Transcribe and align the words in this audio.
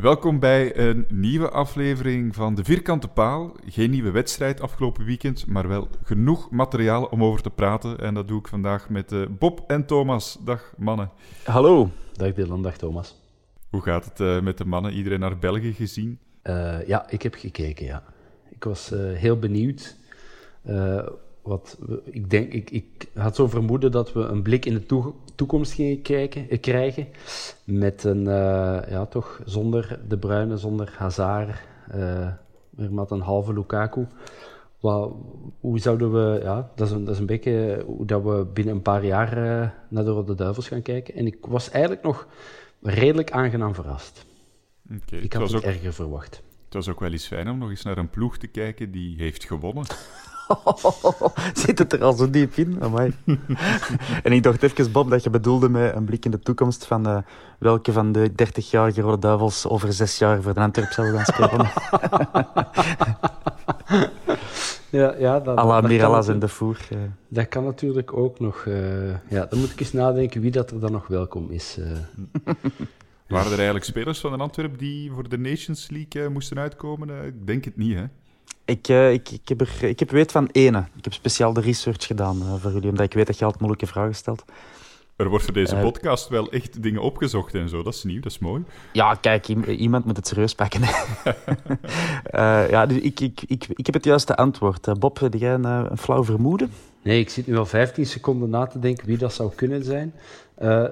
Welkom 0.00 0.38
bij 0.38 0.78
een 0.78 1.06
nieuwe 1.08 1.50
aflevering 1.50 2.34
van 2.34 2.54
De 2.54 2.64
Vierkante 2.64 3.08
Paal. 3.08 3.56
Geen 3.66 3.90
nieuwe 3.90 4.10
wedstrijd 4.10 4.60
afgelopen 4.60 5.04
weekend, 5.04 5.46
maar 5.46 5.68
wel 5.68 5.88
genoeg 6.02 6.50
materiaal 6.50 7.04
om 7.04 7.24
over 7.24 7.42
te 7.42 7.50
praten. 7.50 7.98
En 7.98 8.14
dat 8.14 8.28
doe 8.28 8.38
ik 8.38 8.48
vandaag 8.48 8.88
met 8.88 9.12
eh, 9.12 9.22
Bob 9.38 9.64
en 9.66 9.86
Thomas. 9.86 10.38
Dag 10.44 10.74
mannen. 10.76 11.10
Hallo. 11.44 11.90
Dag 12.12 12.32
Dylan, 12.32 12.62
dag 12.62 12.76
Thomas. 12.76 13.20
Hoe 13.70 13.80
gaat 13.80 14.04
het 14.04 14.20
eh, 14.20 14.40
met 14.40 14.58
de 14.58 14.64
mannen? 14.64 14.92
Iedereen 14.92 15.20
naar 15.20 15.38
België 15.38 15.72
gezien? 15.72 16.18
Uh, 16.42 16.86
ja, 16.86 17.10
ik 17.10 17.22
heb 17.22 17.34
gekeken, 17.34 17.86
ja. 17.86 18.02
Ik 18.50 18.64
was 18.64 18.88
heel 19.14 19.38
benieuwd. 19.38 19.96
Uh, 21.44 21.50
wat 21.50 21.76
we, 21.80 22.00
ik, 22.04 22.30
denk, 22.30 22.52
ik, 22.52 22.70
ik 22.70 23.08
had 23.14 23.36
zo 23.36 23.48
vermoeden 23.48 23.92
dat 23.92 24.12
we 24.12 24.20
een 24.20 24.42
blik 24.42 24.64
in 24.64 24.74
de 24.74 24.86
toe, 24.86 25.12
toekomst 25.34 25.72
gingen 25.72 26.02
kijken, 26.02 26.60
krijgen. 26.60 27.06
Met 27.64 28.04
een, 28.04 28.24
ja, 28.88 29.06
toch 29.06 29.40
zonder 29.44 30.00
De 30.08 30.18
Bruyne, 30.18 30.56
zonder 30.56 30.94
Hazard, 30.96 31.60
maar 32.70 32.92
met 32.92 33.10
een 33.10 33.20
halve 33.20 33.52
Lukaku. 33.52 34.06
Wat, 34.80 35.12
hoe 35.60 35.78
zouden 35.78 36.12
we, 36.12 36.40
ja, 36.42 36.70
dat 36.74 36.86
is, 36.86 36.92
een, 36.92 37.04
dat 37.04 37.14
is 37.14 37.20
een 37.20 37.26
beetje 37.26 37.82
hoe 37.86 38.06
dat 38.06 38.22
we 38.22 38.46
binnen 38.52 38.74
een 38.74 38.82
paar 38.82 39.04
jaar 39.04 39.34
naar 39.88 40.04
de 40.04 40.10
Rode 40.10 40.34
Duivels 40.34 40.68
gaan 40.68 40.82
kijken. 40.82 41.14
En 41.14 41.26
ik 41.26 41.36
was 41.40 41.70
eigenlijk 41.70 42.02
nog 42.02 42.26
redelijk 42.82 43.30
aangenaam 43.30 43.74
verrast. 43.74 44.26
Okay, 44.84 45.20
ik 45.20 45.32
had 45.32 45.42
het, 45.42 45.52
het 45.52 45.64
ook... 45.64 45.70
erger 45.70 45.92
verwacht. 45.92 46.42
Het 46.64 46.74
was 46.74 46.88
ook 46.88 47.00
wel 47.00 47.12
eens 47.12 47.26
fijn 47.26 47.48
om 47.48 47.58
nog 47.58 47.70
eens 47.70 47.82
naar 47.82 47.98
een 47.98 48.10
ploeg 48.10 48.38
te 48.38 48.46
kijken 48.46 48.90
die 48.90 49.16
heeft 49.16 49.44
gewonnen. 49.44 49.84
Zit 51.64 51.78
het 51.78 51.92
er 51.92 52.04
al 52.04 52.12
zo 52.12 52.30
diep 52.30 52.54
in? 52.54 52.76
Amai. 52.80 53.14
en 54.22 54.32
ik 54.32 54.42
dacht 54.42 54.62
even, 54.62 54.92
Bob, 54.92 55.10
dat 55.10 55.22
je 55.22 55.30
bedoelde 55.30 55.68
met 55.68 55.94
een 55.94 56.04
blik 56.04 56.24
in 56.24 56.30
de 56.30 56.38
toekomst 56.38 56.86
van 56.86 57.08
uh, 57.08 57.18
welke 57.58 57.92
van 57.92 58.12
de 58.12 58.30
30-jarige 58.30 59.00
Rode 59.00 59.18
Duivels 59.18 59.68
over 59.68 59.92
zes 59.92 60.18
jaar 60.18 60.42
voor 60.42 60.54
de 60.54 60.60
Antwerp 60.60 60.90
zouden 60.90 61.20
gaan 61.20 61.34
spelen. 61.34 61.70
ja, 65.00 65.14
ja, 65.18 65.40
dat, 65.40 65.58
à 65.58 65.66
la 65.66 65.80
Mirallas 65.80 66.28
en 66.28 66.38
de 66.38 66.48
Voer. 66.48 66.78
Uh. 66.92 66.98
Dat 67.28 67.48
kan 67.48 67.64
natuurlijk 67.64 68.12
ook 68.12 68.40
nog. 68.40 68.64
Uh, 68.64 69.08
ja, 69.28 69.46
dan 69.46 69.58
moet 69.58 69.70
ik 69.70 69.80
eens 69.80 69.92
nadenken 69.92 70.40
wie 70.40 70.50
dat 70.50 70.70
er 70.70 70.80
dan 70.80 70.92
nog 70.92 71.06
welkom 71.06 71.50
is. 71.50 71.78
Waren 73.26 73.50
er 73.50 73.56
eigenlijk 73.56 73.84
spelers 73.84 74.20
van 74.20 74.32
de 74.32 74.38
Antwerp 74.38 74.78
die 74.78 75.10
voor 75.10 75.28
de 75.28 75.38
Nations 75.38 75.90
League 75.90 76.30
moesten 76.30 76.58
uitkomen? 76.58 77.24
ik 77.24 77.46
denk 77.46 77.64
het 77.64 77.76
niet, 77.76 77.94
hè? 77.94 78.04
Ik, 78.64 78.88
uh, 78.88 79.12
ik, 79.12 79.30
ik, 79.30 79.48
heb 79.48 79.60
er, 79.60 79.82
ik 79.82 79.98
heb 79.98 80.10
weet 80.10 80.32
van 80.32 80.48
ene. 80.52 80.84
Ik 80.96 81.04
heb 81.04 81.12
speciaal 81.12 81.52
de 81.52 81.60
research 81.60 82.06
gedaan 82.06 82.36
uh, 82.36 82.54
voor 82.54 82.72
jullie, 82.72 82.88
omdat 82.88 83.04
ik 83.06 83.12
weet 83.12 83.26
dat 83.26 83.38
je 83.38 83.44
altijd 83.44 83.62
moeilijke 83.62 83.92
vragen 83.92 84.14
stelt. 84.14 84.44
Er 85.16 85.28
wordt 85.28 85.44
voor 85.44 85.52
deze 85.52 85.74
uh, 85.74 85.82
podcast 85.82 86.28
wel 86.28 86.50
echt 86.50 86.82
dingen 86.82 87.02
opgezocht 87.02 87.54
en 87.54 87.68
zo. 87.68 87.82
Dat 87.82 87.94
is 87.94 88.04
nieuw, 88.04 88.20
dat 88.20 88.32
is 88.32 88.38
mooi. 88.38 88.64
Ja, 88.92 89.14
kijk, 89.14 89.48
iemand 89.66 90.04
moet 90.04 90.16
het 90.16 90.26
serieus 90.26 90.54
pakken. 90.54 90.80
ja, 92.70 92.86
dus 92.86 92.98
ik, 92.98 93.20
ik, 93.20 93.42
ik, 93.46 93.66
ik 93.68 93.86
heb 93.86 93.94
het 93.94 94.04
juiste 94.04 94.36
antwoord. 94.36 94.98
Bob, 94.98 95.18
heb 95.18 95.34
jij 95.34 95.54
een, 95.54 95.64
een, 95.64 95.98
flauw 95.98 96.24
vermoeden? 96.24 96.70
Nee, 97.02 97.20
ik 97.20 97.30
zit 97.30 97.46
nu 97.46 97.56
al 97.56 97.66
15 97.66 98.06
seconden 98.06 98.50
na 98.50 98.66
te 98.66 98.78
denken 98.78 99.06
wie 99.06 99.18
dat 99.18 99.32
zou 99.32 99.52
kunnen 99.54 99.84
zijn. 99.84 100.14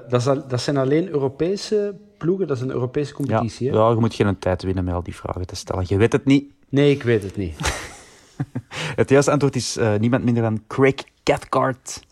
dat, 0.09 0.21
is 0.21 0.27
al, 0.27 0.49
dat 0.49 0.61
zijn 0.61 0.77
alleen 0.77 1.09
Europese 1.09 1.95
ploegen, 2.19 2.47
dat 2.47 2.57
is 2.57 2.63
een 2.63 2.71
Europese 2.71 3.15
competitie. 3.15 3.73
Ja, 3.73 3.79
ja, 3.79 3.91
je 3.91 3.97
moet 3.97 4.15
geen 4.15 4.39
tijd 4.39 4.63
winnen 4.63 4.85
met 4.85 4.95
al 4.95 5.03
die 5.03 5.15
vragen 5.15 5.47
te 5.47 5.57
stellen. 5.57 5.85
Je 5.87 5.97
weet 5.97 6.13
het 6.13 6.25
niet. 6.25 6.53
Nee, 6.73 6.91
ik 6.91 7.03
weet 7.03 7.23
het 7.23 7.37
niet. 7.37 7.57
het 9.01 9.09
juiste 9.09 9.31
antwoord 9.31 9.57
is 9.57 9.77
uh, 9.77 9.95
niemand 9.95 10.25
minder 10.25 10.43
dan 10.43 10.63
Craig 10.67 10.95
Cathcart. 11.23 12.03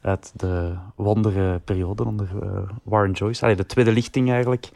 Uit 0.00 0.32
de 0.34 0.74
wondere 0.96 1.58
periode 1.58 2.04
onder 2.04 2.28
uh, 2.42 2.50
Warren 2.82 3.12
Joyce. 3.12 3.42
Allee, 3.42 3.56
de 3.56 3.66
tweede 3.66 3.92
lichting 3.92 4.30
eigenlijk. 4.30 4.68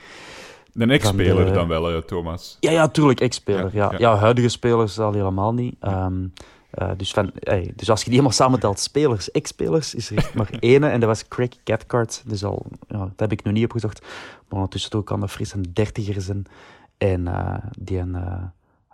Een 0.75 0.91
ex-speler 0.91 1.45
de... 1.45 1.53
dan 1.53 1.69
wel, 1.69 1.93
uh, 1.93 1.99
Thomas? 1.99 2.57
Ja, 2.61 2.71
ja, 2.71 2.89
tuurlijk, 2.89 3.21
ex-speler. 3.21 3.71
Ja, 3.73 3.91
ja. 3.91 3.99
ja, 3.99 4.17
huidige 4.17 4.49
spelers 4.49 4.99
al 4.99 5.13
helemaal 5.13 5.55
niet. 5.55 5.75
Um, 5.81 6.33
uh, 6.79 6.91
dus, 6.97 7.11
van, 7.11 7.31
hey, 7.35 7.73
dus 7.77 7.91
als 7.91 7.99
je 7.99 8.05
die 8.05 8.15
helemaal 8.15 8.39
samentelt, 8.39 8.79
spelers, 8.79 9.31
ex-spelers, 9.31 9.95
is 9.95 10.11
er 10.11 10.31
maar 10.35 10.51
één. 10.61 10.85
En 10.85 11.01
dat 11.01 11.09
was 11.09 11.29
Craig 11.29 11.63
Cathcart. 11.65 12.23
Dus 12.27 12.45
al, 12.45 12.67
ja, 12.89 12.99
dat 12.99 13.13
heb 13.17 13.33
ik 13.33 13.43
nog 13.43 13.53
niet 13.53 13.65
opgezocht. 13.65 14.01
Maar 14.49 14.59
ondertussen 14.59 14.93
ook 14.93 15.13
aan 15.13 15.21
de 15.21 15.29
frisse 15.29 15.73
dertiger 15.73 16.21
zijn. 16.21 16.47
En 16.99 17.21
uh, 17.27 17.55
die 17.79 17.99
een, 17.99 18.15
uh, 18.15 18.43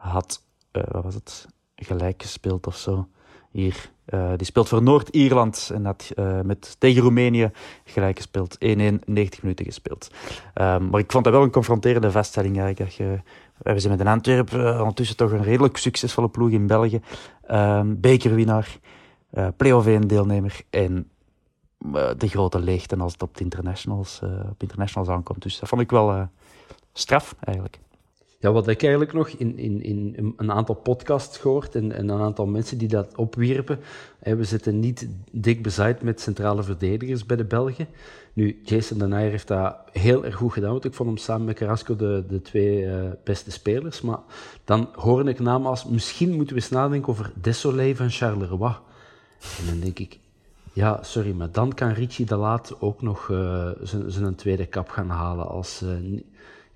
had, 0.03 0.43
wat 0.73 1.05
was 1.05 1.15
het, 1.15 1.47
gelijk 1.77 2.23
gespeeld 2.23 2.67
of 2.67 2.77
zo. 2.77 3.09
Hier, 3.51 3.91
die 4.37 4.47
speelt 4.47 4.69
voor 4.69 4.83
Noord-Ierland 4.83 5.71
en 5.75 5.85
had 5.85 6.13
met, 6.43 6.77
tegen 6.79 7.03
Roemenië 7.03 7.51
gelijk 7.85 8.17
gespeeld. 8.17 8.55
1-1, 8.55 8.59
90 8.59 9.43
minuten 9.43 9.65
gespeeld. 9.65 10.11
Um, 10.55 10.89
maar 10.89 11.01
ik 11.01 11.13
vond 11.13 11.25
dat 11.25 11.33
wel 11.33 11.43
een 11.43 11.51
confronterende 11.51 12.11
vaststelling 12.11 12.61
eigenlijk. 12.61 12.89
Dat 12.89 12.95
je, 12.95 13.21
we 13.57 13.81
zijn 13.81 13.93
met 13.93 14.07
een 14.07 14.13
Antwerp 14.13 14.53
ondertussen 14.53 15.17
toch 15.17 15.31
een 15.31 15.43
redelijk 15.43 15.77
succesvolle 15.77 16.29
ploeg 16.29 16.51
in 16.51 16.67
België. 16.67 17.01
Um, 17.51 18.01
bekerwinnaar, 18.01 18.79
play-off 19.57 19.87
1 19.87 20.09
deelnemer 20.09 20.61
en 20.71 21.11
de 22.17 22.29
grote 22.29 22.61
leegte 22.61 22.97
als 22.97 23.13
het 23.13 23.23
op, 23.23 23.39
internationals, 23.39 24.21
op 24.51 24.63
internationals 24.63 25.09
aankomt. 25.09 25.43
Dus 25.43 25.59
dat 25.59 25.69
vond 25.69 25.81
ik 25.81 25.91
wel 25.91 26.29
straf 26.93 27.35
eigenlijk. 27.41 27.79
Ja, 28.43 28.53
wat 28.53 28.69
ik 28.69 28.83
eigenlijk 28.83 29.13
nog 29.13 29.29
in, 29.29 29.59
in, 29.59 29.83
in 29.83 30.35
een 30.37 30.53
aantal 30.53 30.75
podcasts 30.75 31.39
gehoord 31.39 31.75
en, 31.75 31.93
en 31.93 32.09
een 32.09 32.21
aantal 32.21 32.47
mensen 32.47 32.79
die 32.79 32.89
dat 32.89 33.17
opwierpen. 33.17 33.79
we 34.19 34.45
zitten 34.45 34.81
niet 34.81 35.09
dik 35.31 35.63
bezaaid 35.63 36.03
met 36.03 36.21
centrale 36.21 36.63
verdedigers 36.63 37.27
bij 37.27 37.37
de 37.37 37.45
Belgen. 37.45 37.87
Nu, 38.33 38.61
Jason 38.65 38.99
Denayer 38.99 39.31
heeft 39.31 39.49
dat 39.49 39.77
heel 39.93 40.25
erg 40.25 40.35
goed 40.35 40.53
gedaan, 40.53 40.71
want 40.71 40.85
ik 40.85 40.95
vond 40.95 41.09
hem 41.09 41.19
samen 41.19 41.47
met 41.47 41.57
Carrasco 41.57 41.97
de, 41.97 42.25
de 42.29 42.43
twee 42.43 42.85
uh, 42.85 43.11
beste 43.25 43.51
spelers. 43.51 44.01
Maar 44.01 44.19
dan 44.65 44.89
hoor 44.95 45.29
ik 45.29 45.39
namen 45.39 45.71
als, 45.71 45.85
misschien 45.85 46.35
moeten 46.35 46.55
we 46.55 46.61
eens 46.63 46.71
nadenken 46.71 47.09
over 47.09 47.33
Desolé 47.35 47.95
van 47.95 48.11
Charleroi. 48.11 48.77
En 49.59 49.67
dan 49.67 49.81
denk 49.81 49.99
ik, 49.99 50.19
ja, 50.73 51.03
sorry, 51.03 51.33
maar 51.33 51.51
dan 51.53 51.75
kan 51.75 51.93
Richie 51.93 52.27
de 52.27 52.37
Laat 52.37 52.77
ook 52.81 53.03
nog 53.03 53.29
uh, 53.29 53.71
zijn 54.07 54.35
tweede 54.35 54.67
kap 54.67 54.89
gaan 54.89 55.09
halen 55.09 55.49
als... 55.49 55.83
Uh, 55.83 56.21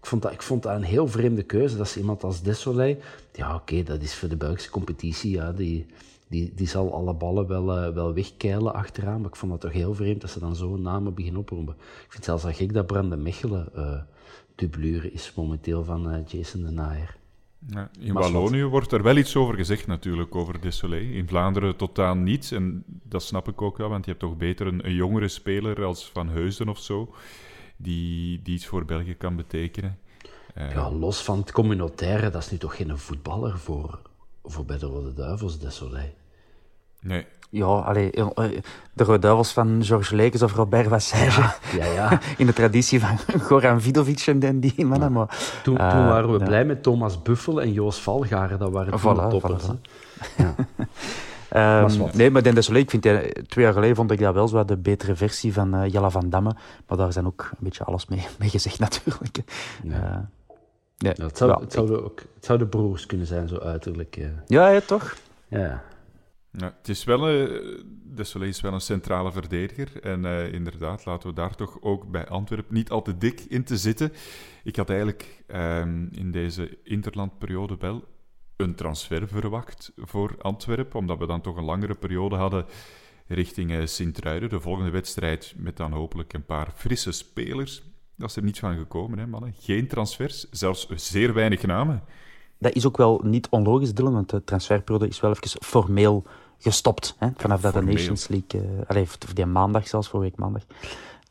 ik 0.06 0.12
vond, 0.12 0.22
dat, 0.22 0.32
ik 0.32 0.42
vond 0.42 0.62
dat 0.62 0.76
een 0.76 0.82
heel 0.82 1.08
vreemde 1.08 1.42
keuze. 1.42 1.76
Dat 1.76 1.86
is 1.86 1.96
iemand 1.96 2.24
als 2.24 2.42
Desolé. 2.42 2.96
Ja, 3.32 3.54
oké, 3.54 3.54
okay, 3.54 3.82
dat 3.82 4.02
is 4.02 4.14
voor 4.14 4.28
de 4.28 4.36
Belgische 4.36 4.70
competitie. 4.70 5.30
Ja, 5.30 5.52
die, 5.52 5.86
die, 6.28 6.52
die 6.54 6.68
zal 6.68 6.94
alle 6.94 7.14
ballen 7.14 7.46
wel, 7.46 7.86
uh, 7.86 7.94
wel 7.94 8.14
wegkeilen 8.14 8.74
achteraan. 8.74 9.20
Maar 9.20 9.30
ik 9.30 9.36
vond 9.36 9.52
dat 9.52 9.60
toch 9.60 9.72
heel 9.72 9.94
vreemd 9.94 10.20
dat 10.20 10.30
ze 10.30 10.38
dan 10.38 10.56
zo 10.56 10.76
namen 10.76 11.14
beginnen 11.14 11.40
oproepen. 11.40 11.74
Ik 11.78 12.06
vind 12.12 12.24
zelfs 12.24 12.42
dat 12.42 12.56
gek 12.56 12.72
dat 12.72 12.86
Brande 12.86 13.16
Mechelen 13.16 13.68
uh, 13.76 14.00
dublure 14.54 15.12
is 15.12 15.32
momenteel 15.36 15.84
van 15.84 16.14
uh, 16.14 16.18
Jason 16.26 16.62
de 16.62 16.70
Naer. 16.70 17.16
Ja, 17.66 17.90
in 18.00 18.12
Wallonië 18.12 18.64
wordt 18.64 18.92
er 18.92 19.02
wel 19.02 19.16
iets 19.16 19.36
over 19.36 19.54
gezegd 19.54 19.86
natuurlijk, 19.86 20.34
over 20.34 20.60
Desolé. 20.60 20.98
In 20.98 21.28
Vlaanderen 21.28 21.76
totaal 21.76 22.14
niet. 22.14 22.52
En 22.52 22.84
dat 23.02 23.22
snap 23.22 23.48
ik 23.48 23.62
ook 23.62 23.76
wel, 23.76 23.88
want 23.88 24.04
je 24.04 24.10
hebt 24.10 24.22
toch 24.22 24.36
beter 24.36 24.66
een, 24.66 24.86
een 24.86 24.94
jongere 24.94 25.28
speler 25.28 25.84
als 25.84 26.10
Van 26.12 26.28
Heusden 26.28 26.68
of 26.68 26.78
zo, 26.78 27.14
die, 27.76 28.42
die 28.42 28.54
iets 28.54 28.66
voor 28.66 28.84
België 28.84 29.14
kan 29.14 29.36
betekenen. 29.36 29.98
ja, 30.54 30.90
los 30.90 31.22
van 31.22 31.38
het 31.38 31.52
communautaire, 31.52 32.30
dat 32.30 32.42
is 32.42 32.50
nu 32.50 32.58
toch 32.58 32.76
geen 32.76 32.98
voetballer 32.98 33.58
voor, 33.58 34.00
voor 34.44 34.64
bij 34.64 34.78
de 34.78 34.86
Rode 34.86 35.12
Duivels, 35.12 35.58
Desolé. 35.58 36.12
Nee. 37.00 37.26
Ja, 37.50 37.66
allee, 37.66 38.10
eh, 38.10 38.44
de 38.92 39.04
Rode 39.04 39.18
Duivels 39.18 39.52
van 39.52 39.84
Georges 39.84 40.10
Lekes 40.10 40.42
of 40.42 40.52
Robert 40.52 40.88
Vassage. 40.88 41.40
Ja, 41.40 41.84
ja, 41.84 41.92
ja. 41.92 42.20
In 42.38 42.46
de 42.46 42.52
traditie 42.52 43.00
van 43.00 43.18
Goran 43.46 43.80
Vidovic 43.80 44.26
en 44.26 44.60
die 44.60 44.86
mannen. 44.86 45.12
Maar, 45.12 45.60
toen, 45.62 45.74
uh, 45.80 45.90
toen 45.90 46.06
waren 46.06 46.32
we 46.32 46.38
ja. 46.38 46.44
blij 46.44 46.64
met 46.64 46.82
Thomas 46.82 47.22
Buffel 47.22 47.62
en 47.62 47.72
Joost 47.72 47.98
Valgaren. 47.98 48.58
Dat 48.58 48.72
waren 48.72 48.98
voilà, 48.98 49.30
toppers. 49.30 49.64
Voilà. 49.64 49.80
Ja. 50.36 50.54
um, 51.56 52.10
nee, 52.12 52.30
maar 52.30 52.42
Den 52.42 52.54
Desolé, 52.54 52.78
ik 52.78 52.90
vind 52.90 53.04
hij, 53.04 53.32
twee 53.46 53.64
jaar 53.64 53.72
geleden 53.72 53.96
vond 53.96 54.10
ik 54.10 54.18
dat 54.18 54.34
wel 54.34 54.48
zo 54.48 54.64
de 54.64 54.76
betere 54.76 55.14
versie 55.14 55.52
van 55.52 55.74
uh, 55.74 55.92
Jella 55.92 56.10
van 56.10 56.30
Damme. 56.30 56.56
Maar 56.86 56.98
daar 56.98 57.12
zijn 57.12 57.26
ook 57.26 57.48
een 57.50 57.64
beetje 57.64 57.84
alles 57.84 58.06
mee, 58.06 58.26
mee 58.38 58.48
gezegd 58.48 58.78
natuurlijk. 58.78 59.38
Nee. 59.82 60.00
Uh, 60.00 60.16
het, 60.98 61.36
zou, 61.36 61.60
het, 61.60 61.72
zouden 61.72 62.04
ook, 62.04 62.22
het 62.34 62.44
zouden 62.44 62.68
broers 62.68 63.06
kunnen 63.06 63.26
zijn, 63.26 63.48
zo 63.48 63.58
uiterlijk. 63.58 64.16
Ja, 64.46 64.68
ja 64.68 64.80
toch? 64.80 65.16
Ja. 65.48 65.82
Ja, 66.50 66.74
het 66.78 66.88
is 66.88 67.04
wel 67.04 67.28
een, 67.28 68.00
de 68.14 68.24
Soleil 68.24 68.50
is 68.50 68.60
wel 68.60 68.72
een 68.72 68.80
centrale 68.80 69.32
verdediger. 69.32 70.02
En 70.02 70.24
uh, 70.24 70.52
inderdaad, 70.52 71.04
laten 71.04 71.28
we 71.28 71.34
daar 71.34 71.54
toch 71.54 71.78
ook 71.80 72.10
bij 72.10 72.28
Antwerpen 72.28 72.74
niet 72.74 72.90
al 72.90 73.02
te 73.02 73.18
dik 73.18 73.40
in 73.40 73.64
te 73.64 73.76
zitten. 73.76 74.12
Ik 74.64 74.76
had 74.76 74.88
eigenlijk 74.90 75.44
um, 75.54 76.08
in 76.12 76.30
deze 76.30 76.78
interlandperiode 76.82 77.76
wel 77.78 78.04
een 78.56 78.74
transfer 78.74 79.28
verwacht 79.28 79.92
voor 79.96 80.34
Antwerpen, 80.40 80.98
omdat 80.98 81.18
we 81.18 81.26
dan 81.26 81.40
toch 81.40 81.56
een 81.56 81.64
langere 81.64 81.94
periode 81.94 82.36
hadden 82.36 82.66
richting 83.26 83.70
uh, 83.70 83.86
Sint-Truiden. 83.86 84.48
De 84.48 84.60
volgende 84.60 84.90
wedstrijd 84.90 85.54
met 85.56 85.76
dan 85.76 85.92
hopelijk 85.92 86.32
een 86.32 86.44
paar 86.44 86.72
frisse 86.74 87.12
spelers. 87.12 87.82
Dat 88.16 88.30
is 88.30 88.36
er 88.36 88.42
niet 88.42 88.58
van 88.58 88.76
gekomen, 88.76 89.18
hè, 89.18 89.26
mannen. 89.26 89.54
Geen 89.58 89.88
transfers, 89.88 90.46
zelfs 90.50 90.88
zeer 90.88 91.34
weinig 91.34 91.62
namen. 91.62 92.02
Dat 92.58 92.74
is 92.74 92.86
ook 92.86 92.96
wel 92.96 93.20
niet 93.24 93.48
onlogisch, 93.50 93.94
Dylan, 93.94 94.12
want 94.12 94.30
de 94.30 94.44
transferperiode 94.44 95.08
is 95.08 95.20
wel 95.20 95.30
even 95.30 95.62
formeel 95.62 96.24
gestopt. 96.58 97.16
Hè? 97.18 97.28
Vanaf 97.36 97.60
dat 97.60 97.72
de 97.72 97.82
Nations 97.82 98.28
League, 98.28 98.62
uh, 98.62 98.80
allez, 98.86 99.16
die 99.34 99.46
maandag 99.46 99.88
zelfs, 99.88 100.08
voor 100.08 100.20
week 100.20 100.36
maandag, 100.36 100.62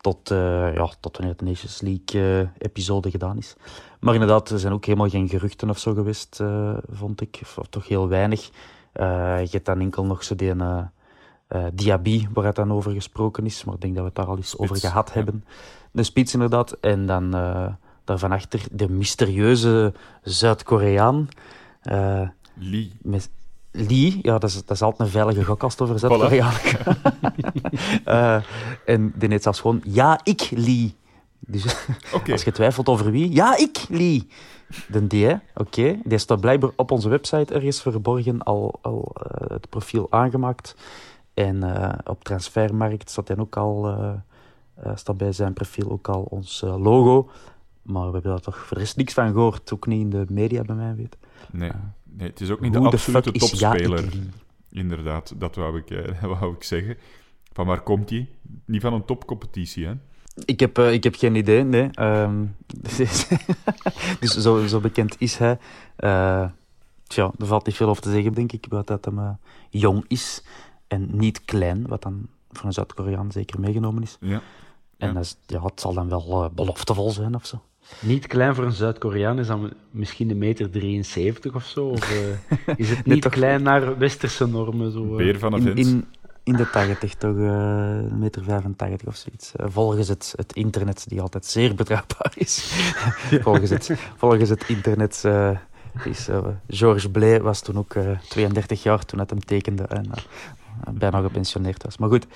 tot, 0.05 0.31
uh, 0.31 0.75
ja, 0.75 0.89
tot 0.99 1.17
wanneer 1.17 1.35
de 1.37 1.45
Nations 1.45 1.81
League-episode 1.81 3.07
uh, 3.07 3.13
gedaan 3.13 3.37
is. 3.37 3.55
Maar 3.99 4.13
inderdaad, 4.13 4.49
er 4.49 4.59
zijn 4.59 4.73
ook 4.73 4.85
helemaal 4.85 5.09
geen 5.09 5.29
geruchten 5.29 5.69
of 5.69 5.79
zo 5.79 5.93
geweest, 5.93 6.43
vond 6.89 7.21
ik. 7.21 7.39
Of, 7.41 7.57
of, 7.57 7.67
toch 7.67 7.87
heel 7.87 8.07
weinig. 8.07 8.49
je 8.93 9.47
hebt 9.51 9.65
dan 9.65 9.79
enkel 9.79 10.05
nog 10.05 10.23
zo 10.23 10.35
die 10.35 10.53
Diaby, 11.73 12.27
waar 12.33 12.45
het 12.45 12.55
dan 12.55 12.71
over 12.71 12.91
gesproken 12.91 13.45
is. 13.45 13.63
Maar 13.63 13.75
ik 13.75 13.81
denk 13.81 13.93
dat 13.93 14.01
we 14.01 14.07
het 14.07 14.17
daar 14.17 14.27
al 14.27 14.37
eens 14.37 14.49
spits, 14.49 14.63
over 14.63 14.77
gehad 14.77 15.07
ja. 15.07 15.13
hebben. 15.13 15.45
De 15.91 16.03
spits 16.03 16.33
inderdaad. 16.33 16.71
En 16.71 17.05
dan 17.05 17.31
daarvan 18.03 18.31
achter 18.31 18.61
de 18.71 18.89
mysterieuze 18.89 19.93
Zuid-Koreaan. 20.23 21.29
Lee. 22.53 22.91
Met, 23.01 23.29
Lee, 23.75 24.19
ja, 24.21 24.37
dat 24.37 24.49
is, 24.49 24.55
dat 24.55 24.69
is 24.69 24.81
altijd 24.81 25.01
een 25.01 25.13
veilige 25.13 25.43
gok 25.43 25.63
als 25.63 25.73
het 25.73 25.81
over 25.81 25.99
Zuid-Korea 25.99 26.51
uh, 28.07 28.43
En 28.95 29.13
die 29.15 29.29
heet 29.29 29.43
zelfs 29.43 29.59
gewoon 29.59 29.81
Ja, 29.83 30.19
ik 30.23 30.49
Lee. 30.51 30.95
Dus 31.39 31.65
okay. 32.15 32.31
als 32.31 32.43
je 32.43 32.51
twijfelt 32.51 32.89
over 32.89 33.11
wie, 33.11 33.33
ja, 33.33 33.57
ik 33.57 33.85
Lee. 33.89 34.27
De 34.87 35.07
die, 35.07 35.27
oké. 35.27 35.41
Okay. 35.53 36.01
Die 36.03 36.17
staat 36.17 36.39
blijkbaar 36.39 36.69
op 36.75 36.91
onze 36.91 37.09
website 37.09 37.53
ergens 37.53 37.81
verborgen, 37.81 38.43
al, 38.43 38.79
al 38.81 39.15
uh, 39.17 39.49
het 39.49 39.69
profiel 39.69 40.07
aangemaakt. 40.09 40.75
En 41.33 41.55
uh, 41.55 41.89
op 42.03 42.23
Transfermarkt 42.23 43.09
staat 43.09 43.27
hij 43.27 43.37
ook 43.37 43.57
al, 43.57 43.95
staat 44.95 45.17
bij 45.17 45.31
zijn 45.31 45.53
profiel 45.53 45.91
ook 45.91 46.07
al 46.07 46.21
ons 46.29 46.61
logo. 46.61 47.29
Maar 47.81 48.05
we 48.05 48.11
hebben 48.11 48.31
daar 48.31 48.39
toch 48.39 48.57
voor 48.57 48.77
niks 48.95 49.13
van 49.13 49.31
gehoord, 49.31 49.73
ook 49.73 49.87
niet 49.87 50.01
in 50.01 50.09
de 50.09 50.25
media 50.29 50.61
bij 50.61 50.75
mij 50.75 50.95
weet. 50.95 51.17
Nee. 51.51 51.71
Nee, 52.17 52.29
het 52.29 52.41
is 52.41 52.49
ook 52.49 52.59
niet 52.59 52.73
de 52.73 52.79
absolute 52.79 53.31
topspeler. 53.31 54.09
Inderdaad, 54.71 55.33
dat 55.37 55.55
wou 55.55 55.77
ik, 55.77 55.89
uh, 56.23 56.23
wou 56.23 56.55
ik 56.55 56.63
zeggen. 56.63 56.97
Van 57.51 57.65
waar 57.65 57.81
komt 57.81 58.09
hij? 58.09 58.29
Niet 58.65 58.81
van 58.81 58.93
een 58.93 59.05
topcompetitie, 59.05 59.85
hè? 59.85 59.93
Ik 60.45 60.59
heb, 60.59 60.79
uh, 60.79 60.93
ik 60.93 61.03
heb 61.03 61.15
geen 61.15 61.35
idee, 61.35 61.63
nee. 61.63 61.89
Um, 61.99 62.55
dus 64.19 64.37
zo, 64.37 64.67
zo 64.67 64.79
bekend 64.79 65.15
is 65.19 65.37
hij. 65.37 65.57
Uh, 65.99 66.49
tja, 67.07 67.31
er 67.39 67.45
valt 67.45 67.65
niet 67.65 67.75
veel 67.75 67.89
over 67.89 68.01
te 68.01 68.11
zeggen, 68.11 68.33
denk 68.33 68.51
ik. 68.51 68.65
Wat 68.69 68.87
dat 68.87 69.05
hem 69.05 69.37
jong 69.69 70.05
is 70.07 70.43
en 70.87 71.17
niet 71.17 71.45
klein, 71.45 71.87
wat 71.87 72.01
dan 72.01 72.27
voor 72.51 72.65
een 72.65 72.73
Zuid-Koreaan 72.73 73.31
zeker 73.31 73.59
meegenomen 73.59 74.03
is. 74.03 74.17
Ja. 74.19 74.41
En 74.97 75.07
ja. 75.07 75.13
Dat 75.13 75.37
ja, 75.45 75.63
het 75.63 75.79
zal 75.79 75.93
dan 75.93 76.09
wel 76.09 76.51
beloftevol 76.55 77.11
zijn 77.11 77.35
of 77.35 77.45
zo. 77.45 77.61
Niet 77.99 78.27
klein 78.27 78.55
voor 78.55 78.63
een 78.63 78.71
Zuid-Koreaan, 78.71 79.39
is 79.39 79.47
dan 79.47 79.73
misschien 79.91 80.29
een 80.29 80.37
meter 80.37 80.69
73 80.69 81.55
of 81.55 81.65
zo? 81.65 81.85
Of 81.85 82.11
uh, 82.11 82.77
is 82.77 82.89
het 82.89 83.05
niet 83.05 83.29
klein 83.29 83.63
naar 83.63 83.97
westerse 83.97 84.47
normen? 84.47 84.91
Zo, 84.91 85.19
uh... 85.19 85.37
van 85.37 85.53
een 85.53 85.67
in, 85.67 85.77
in, 85.77 86.05
in, 86.43 86.53
de 86.53 86.69
80 86.69 87.13
toch, 87.13 87.35
uh, 87.35 87.47
een 87.47 88.19
meter 88.19 88.43
85 88.43 89.07
of 89.07 89.15
zoiets. 89.15 89.51
volgens 89.55 90.07
het, 90.07 90.33
het 90.35 90.53
internet, 90.53 91.05
die 91.07 91.21
altijd 91.21 91.45
zeer 91.45 91.75
betrouwbaar 91.75 92.33
is. 92.35 92.73
volgens, 93.41 93.69
het, 93.69 93.91
volgens 94.15 94.49
het 94.49 94.69
internet 94.69 95.23
is 96.03 96.27
Georges 96.67 97.11
Blay 97.11 97.41
was 97.41 97.61
toen 97.61 97.77
ook 97.77 97.95
32 98.29 98.83
jaar 98.83 99.05
toen 99.05 99.19
het 99.19 99.29
hem 99.29 99.45
tekende 99.45 99.83
en 99.83 100.05
bijna 100.93 101.21
gepensioneerd 101.21 101.83
was. 101.83 101.97
Maar 101.97 102.09
goed, 102.09 102.27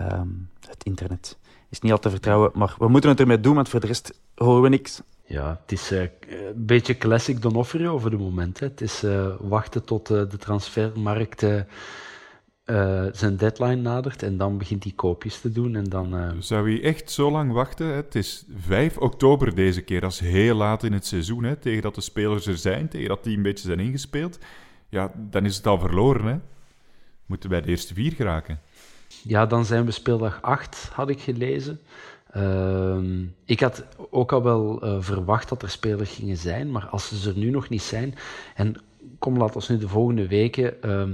um, 0.00 0.48
het 0.68 0.84
internet 0.84 1.36
is 1.72 1.80
niet 1.80 1.92
al 1.92 1.98
te 1.98 2.10
vertrouwen. 2.10 2.50
Maar 2.54 2.74
we 2.78 2.88
moeten 2.88 3.10
het 3.10 3.20
ermee 3.20 3.40
doen, 3.40 3.54
want 3.54 3.68
voor 3.68 3.80
de 3.80 3.86
rest 3.86 4.20
horen 4.34 4.62
we 4.62 4.68
niks. 4.68 5.02
Ja, 5.24 5.60
het 5.62 5.72
is 5.72 5.92
uh, 5.92 6.00
een 6.00 6.66
beetje 6.66 6.96
classic 6.98 7.42
Donofrio 7.42 7.92
over 7.92 8.10
de 8.10 8.16
moment. 8.16 8.60
Hè. 8.60 8.66
Het 8.66 8.80
is 8.80 9.04
uh, 9.04 9.26
wachten 9.40 9.84
tot 9.84 10.10
uh, 10.10 10.22
de 10.28 10.36
transfermarkt 10.36 11.46
zijn 13.12 13.36
deadline 13.36 13.76
nadert 13.76 14.22
en 14.22 14.36
dan 14.36 14.58
begint 14.58 14.82
hij 14.82 14.92
koopjes 14.96 15.40
te 15.40 15.52
doen. 15.52 15.76
En 15.76 15.84
dan, 15.84 16.34
Zou 16.38 16.70
hij 16.70 16.82
echt 16.82 17.10
zo 17.10 17.30
lang 17.30 17.52
wachten? 17.52 17.86
Hè? 17.86 17.92
Het 17.92 18.14
is 18.14 18.44
5 18.56 18.98
oktober 18.98 19.54
deze 19.54 19.82
keer, 19.82 20.00
dat 20.00 20.12
is 20.12 20.20
heel 20.20 20.54
laat 20.54 20.82
in 20.82 20.92
het 20.92 21.06
seizoen. 21.06 21.44
Hè? 21.44 21.56
Tegen 21.56 21.82
dat 21.82 21.94
de 21.94 22.00
spelers 22.00 22.46
er 22.46 22.56
zijn, 22.56 22.88
tegen 22.88 23.08
dat 23.08 23.24
die 23.24 23.36
een 23.36 23.42
beetje 23.42 23.66
zijn 23.66 23.80
ingespeeld. 23.80 24.38
Ja, 24.88 25.12
dan 25.16 25.44
is 25.44 25.56
het 25.56 25.66
al 25.66 25.78
verloren. 25.78 26.26
Hè? 26.26 26.38
Moeten 27.26 27.50
wij 27.50 27.60
de 27.60 27.68
eerste 27.68 27.94
vier 27.94 28.12
geraken. 28.12 28.60
Ja, 29.22 29.46
dan 29.46 29.64
zijn 29.64 29.84
we 29.84 29.90
speeldag 29.90 30.42
8, 30.42 30.90
had 30.92 31.08
ik 31.08 31.20
gelezen. 31.20 31.80
Uh, 32.36 32.98
ik 33.44 33.60
had 33.60 33.84
ook 34.10 34.32
al 34.32 34.42
wel 34.42 34.84
uh, 34.84 34.96
verwacht 35.00 35.48
dat 35.48 35.62
er 35.62 35.70
spelers 35.70 36.10
gingen 36.10 36.36
zijn, 36.36 36.70
maar 36.70 36.86
als 36.86 37.22
ze 37.22 37.30
er 37.30 37.36
nu 37.36 37.50
nog 37.50 37.68
niet 37.68 37.82
zijn. 37.82 38.14
En 38.54 38.76
kom, 39.18 39.36
laat 39.38 39.54
ons 39.54 39.68
nu 39.68 39.78
de 39.78 39.88
volgende 39.88 40.26
weken. 40.28 40.74
Uh, 40.84 41.04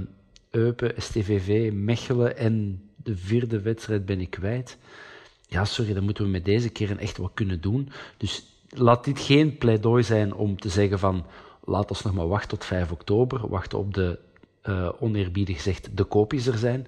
Eupen, 0.49 0.93
STVV, 0.97 1.71
Mechelen 1.73 2.37
en 2.37 2.81
de 2.95 3.17
vierde 3.17 3.61
wedstrijd 3.61 4.05
ben 4.05 4.21
ik 4.21 4.29
kwijt. 4.29 4.77
Ja, 5.47 5.65
sorry, 5.65 5.93
dan 5.93 6.03
moeten 6.03 6.23
we 6.23 6.29
met 6.29 6.45
deze 6.45 6.69
keer 6.69 6.97
echt 6.97 7.17
wat 7.17 7.31
kunnen 7.33 7.61
doen. 7.61 7.89
Dus 8.17 8.45
laat 8.69 9.03
dit 9.03 9.19
geen 9.19 9.57
pleidooi 9.57 10.03
zijn 10.03 10.33
om 10.33 10.59
te 10.59 10.69
zeggen 10.69 10.99
van. 10.99 11.25
Laat 11.63 11.89
ons 11.89 12.01
nog 12.01 12.13
maar 12.13 12.27
wachten 12.27 12.49
tot 12.49 12.65
5 12.65 12.91
oktober. 12.91 13.49
Wachten 13.49 13.79
op 13.79 13.93
de, 13.93 14.19
uh, 14.63 14.89
oneerbiedig 14.99 15.55
gezegd, 15.55 15.97
de 15.97 16.03
kopies 16.03 16.47
er 16.47 16.57
zijn. 16.57 16.87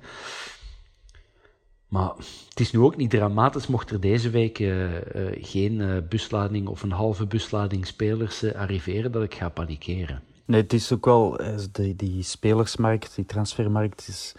Maar 1.92 2.12
het 2.50 2.60
is 2.60 2.72
nu 2.72 2.80
ook 2.80 2.96
niet 2.96 3.10
dramatisch 3.10 3.68
mocht 3.68 3.90
er 3.90 4.00
deze 4.00 4.30
week 4.30 4.60
uh, 4.60 4.94
uh, 4.94 5.00
geen 5.42 5.80
uh, 5.80 5.98
buslading 6.10 6.68
of 6.68 6.84
een 6.84 6.92
halve 6.92 7.26
buslading 7.26 7.88
spelers 7.88 8.54
arriveren, 8.54 9.12
dat 9.12 9.24
ik 9.24 9.36
ga 9.36 9.50
panikeren. 9.50 10.22
Nee, 10.46 10.62
het 10.62 10.74
is 10.74 10.94
ook 10.94 11.06
wel, 11.06 11.40
die, 11.72 11.96
die 11.96 12.24
spelersmarkt, 12.24 13.16
die 13.16 13.26
transfermarkt, 13.26 14.08
is, 14.08 14.36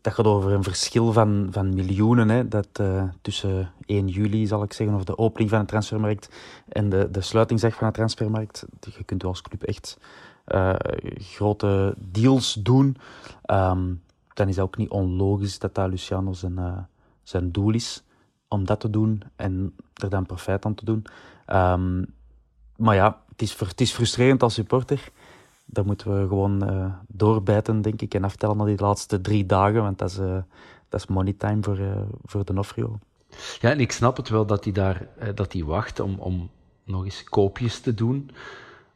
dat 0.00 0.14
gaat 0.14 0.26
over 0.26 0.52
een 0.52 0.62
verschil 0.62 1.12
van, 1.12 1.48
van 1.50 1.74
miljoenen. 1.74 2.28
Hè, 2.28 2.48
dat 2.48 2.82
tussen 3.20 3.72
1 3.86 4.08
juli, 4.08 4.46
zal 4.46 4.62
ik 4.62 4.72
zeggen, 4.72 4.96
of 4.96 5.04
de 5.04 5.18
opening 5.18 5.50
van 5.50 5.60
de 5.60 5.66
transfermarkt 5.66 6.28
en 6.68 6.88
de, 6.88 7.08
de 7.10 7.20
sluitingsdag 7.20 7.74
van 7.74 7.86
de 7.86 7.92
transfermarkt. 7.92 8.64
Je 8.80 9.04
kunt 9.04 9.24
als 9.24 9.42
club 9.42 9.62
echt 9.62 9.98
grote 11.18 11.94
deals 11.98 12.54
doen. 12.54 12.96
Um, 13.50 14.02
dan 14.34 14.48
is 14.48 14.56
het 14.56 14.64
ook 14.64 14.76
niet 14.76 14.90
onlogisch 14.90 15.58
dat 15.58 15.74
dat 15.74 15.88
Luciano 15.88 16.32
zijn, 16.32 16.58
uh, 16.58 16.78
zijn 17.22 17.52
doel 17.52 17.72
is 17.72 18.02
om 18.48 18.64
dat 18.64 18.80
te 18.80 18.90
doen 18.90 19.22
en 19.36 19.74
er 19.94 20.10
dan 20.10 20.26
profijt 20.26 20.64
aan 20.64 20.74
te 20.74 20.84
doen. 20.84 21.06
Um, 21.52 22.06
maar 22.76 22.94
ja, 22.94 23.22
het 23.28 23.42
is, 23.42 23.58
het 23.58 23.80
is 23.80 23.92
frustrerend 23.92 24.42
als 24.42 24.54
supporter. 24.54 25.08
daar 25.64 25.84
moeten 25.84 26.20
we 26.20 26.28
gewoon 26.28 26.70
uh, 26.70 26.92
doorbijten, 27.08 27.82
denk 27.82 28.02
ik, 28.02 28.14
en 28.14 28.24
aftellen 28.24 28.56
naar 28.56 28.66
die 28.66 28.80
laatste 28.80 29.20
drie 29.20 29.46
dagen, 29.46 29.82
want 29.82 29.98
dat 29.98 30.10
is, 30.10 30.18
uh, 30.18 30.38
dat 30.88 31.00
is 31.00 31.06
money 31.06 31.32
time 31.32 31.62
voor, 31.62 31.78
voor 32.24 32.44
de 32.44 32.52
Nofrio. 32.52 32.98
Ja, 33.60 33.70
en 33.70 33.80
ik 33.80 33.92
snap 33.92 34.16
het 34.16 34.28
wel 34.28 34.46
dat 34.46 34.64
hij 34.64 34.72
daar 34.72 35.08
dat 35.34 35.52
hij 35.52 35.64
wacht 35.64 36.00
om, 36.00 36.18
om 36.18 36.50
nog 36.84 37.04
eens 37.04 37.24
koopjes 37.24 37.80
te 37.80 37.94
doen. 37.94 38.30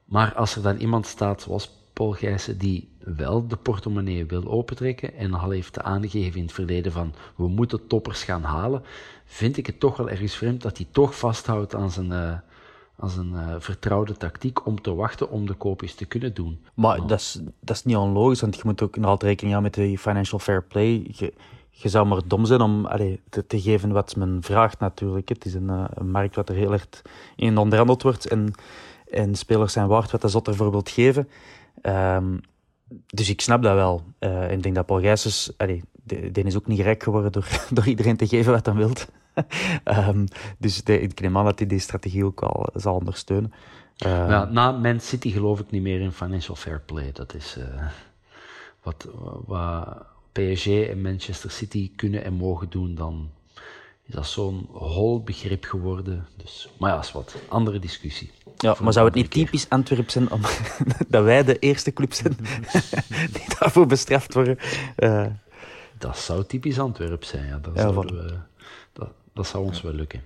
Maar 0.04 0.34
als 0.34 0.56
er 0.56 0.62
dan 0.62 0.76
iemand 0.76 1.06
staat 1.06 1.42
zoals 1.42 1.70
Paul 1.92 2.12
Gijssen, 2.12 2.58
die 2.58 2.88
wel 3.16 3.46
de 3.46 3.56
portemonnee 3.56 4.26
wil 4.26 4.44
opentrekken 4.44 5.14
en 5.14 5.34
al 5.34 5.50
heeft 5.50 5.80
aangegeven 5.80 6.36
in 6.38 6.42
het 6.42 6.52
verleden 6.52 6.92
van 6.92 7.14
we 7.36 7.48
moeten 7.48 7.86
toppers 7.86 8.22
gaan 8.22 8.42
halen, 8.42 8.82
vind 9.24 9.56
ik 9.56 9.66
het 9.66 9.80
toch 9.80 9.96
wel 9.96 10.08
ergens 10.08 10.36
vreemd 10.36 10.62
dat 10.62 10.76
hij 10.76 10.86
toch 10.90 11.18
vasthoudt 11.18 11.74
aan 11.74 11.90
zijn, 11.90 12.10
uh, 12.10 12.32
aan 12.98 13.10
zijn 13.10 13.32
uh, 13.32 13.54
vertrouwde 13.58 14.16
tactiek 14.16 14.66
om 14.66 14.80
te 14.80 14.94
wachten 14.94 15.30
om 15.30 15.46
de 15.46 15.54
koopjes 15.54 15.94
te 15.94 16.04
kunnen 16.04 16.34
doen. 16.34 16.60
Maar 16.74 17.06
dat, 17.06 17.20
is, 17.20 17.40
dat 17.60 17.76
is 17.76 17.84
niet 17.84 17.96
onlogisch, 17.96 18.40
want 18.40 18.56
je 18.56 18.62
moet 18.64 18.82
ook 18.82 18.96
nog 18.96 19.10
altijd 19.10 19.30
rekening 19.30 19.54
houden 19.54 19.80
met 19.80 19.90
de 19.90 19.98
financial 19.98 20.38
fair 20.38 20.62
play. 20.62 21.10
Je, 21.12 21.32
je 21.70 21.88
zou 21.88 22.06
maar 22.06 22.20
dom 22.26 22.44
zijn 22.44 22.60
om 22.60 22.86
allee, 22.86 23.20
te, 23.28 23.46
te, 23.46 23.60
geven 23.60 23.92
wat 23.92 24.16
men 24.16 24.38
vraagt 24.40 24.78
natuurlijk. 24.78 25.28
Het 25.28 25.44
is 25.44 25.54
een, 25.54 25.68
uh, 25.70 25.84
een 25.94 26.10
markt 26.10 26.34
wat 26.34 26.48
er 26.48 26.54
heel 26.54 26.72
erg 26.72 26.86
in 27.36 27.58
onderhandeld 27.58 28.02
wordt 28.02 28.26
en, 28.26 28.52
en 29.10 29.34
spelers 29.34 29.72
zijn 29.72 29.86
waard 29.86 30.10
wat 30.10 30.22
de 30.22 30.28
Zot 30.28 30.56
wilt 30.56 30.90
geven. 30.90 31.28
Um, 31.82 32.40
dus 33.06 33.28
ik 33.28 33.40
snap 33.40 33.62
dat 33.62 33.74
wel. 33.74 34.02
Uh, 34.20 34.50
ik 34.50 34.62
denk 34.62 34.74
dat 34.74 34.86
Paul 34.86 35.00
Gijsens, 35.00 35.52
die, 36.04 36.44
is 36.44 36.56
ook 36.56 36.66
niet 36.66 36.80
rijk 36.80 37.02
geworden 37.02 37.32
door, 37.32 37.48
door 37.70 37.86
iedereen 37.86 38.16
te 38.16 38.26
geven 38.26 38.52
wat 38.52 38.66
hij 38.66 38.74
wilt. 38.74 39.08
um, 39.84 40.24
dus 40.58 40.84
de, 40.84 41.00
ik 41.00 41.20
neem 41.20 41.38
aan 41.38 41.44
dat 41.44 41.58
hij 41.58 41.68
die 41.68 41.78
strategie 41.78 42.24
ook 42.24 42.40
wel 42.40 42.68
zal 42.74 42.94
ondersteunen. 42.94 43.52
Uh, 44.06 44.50
na 44.50 44.72
Man 44.72 45.00
City 45.00 45.30
geloof 45.30 45.60
ik 45.60 45.70
niet 45.70 45.82
meer 45.82 46.00
in 46.00 46.12
financial 46.12 46.56
fair 46.56 46.80
play. 46.80 47.12
Dat 47.12 47.34
is 47.34 47.56
uh, 47.58 47.86
wat, 48.82 49.08
wat 49.46 50.06
PSG 50.32 50.66
en 50.66 51.02
Manchester 51.02 51.50
City 51.50 51.92
kunnen 51.96 52.24
en 52.24 52.32
mogen 52.32 52.70
doen, 52.70 52.94
dan 52.94 53.30
is 54.08 54.14
dat 54.14 54.26
zo'n 54.26 54.68
hol 54.72 55.22
begrip 55.22 55.64
geworden. 55.64 56.26
Dus, 56.36 56.68
maar 56.78 56.90
ja, 56.90 56.96
dat 56.96 57.04
is 57.04 57.12
wat 57.12 57.36
andere 57.48 57.78
discussie. 57.78 58.30
Ja, 58.56 58.76
maar 58.80 58.92
zou 58.92 59.06
het 59.06 59.14
niet 59.14 59.30
typisch 59.30 59.68
Antwerp 59.68 60.10
zijn 60.10 60.30
om, 60.30 60.40
dat 61.08 61.24
wij 61.24 61.44
de 61.44 61.58
eerste 61.58 61.92
club 61.92 62.12
zijn 62.12 62.36
die 63.34 63.44
daarvoor 63.58 63.86
bestraft 63.86 64.34
worden? 64.34 64.58
Uh. 64.98 65.26
Dat 65.98 66.18
zou 66.18 66.44
typisch 66.44 66.78
Antwerp 66.78 67.24
zijn, 67.24 67.46
ja. 67.46 67.58
Dat, 67.58 67.76
ja, 67.76 67.92
we, 67.94 68.38
dat, 68.92 69.08
dat 69.32 69.46
zou 69.46 69.64
ons 69.64 69.80
wel 69.80 69.92
lukken. 69.92 70.22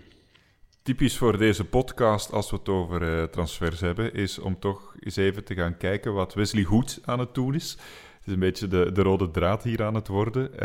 Typisch 0.83 1.19
voor 1.19 1.39
deze 1.39 1.65
podcast, 1.65 2.33
als 2.33 2.51
we 2.51 2.57
het 2.57 2.69
over 2.69 3.03
uh, 3.03 3.25
transfers 3.25 3.81
hebben, 3.81 4.15
is 4.15 4.39
om 4.39 4.59
toch 4.59 4.95
eens 5.01 5.17
even 5.17 5.45
te 5.45 5.55
gaan 5.55 5.77
kijken 5.77 6.15
wat 6.15 6.35
Wesley 6.35 6.63
Hoed 6.63 7.01
aan 7.05 7.19
het 7.19 7.35
doen 7.35 7.55
is. 7.55 7.79
Het 8.23 8.31
is 8.31 8.37
een 8.37 8.49
beetje 8.49 8.69
de, 8.69 8.93
de 8.93 9.03
rode 9.03 9.31
draad 9.31 9.63
hier 9.63 9.83
aan 9.83 9.95
het 9.95 10.09
worden. 10.09 10.51
Uh, 10.55 10.59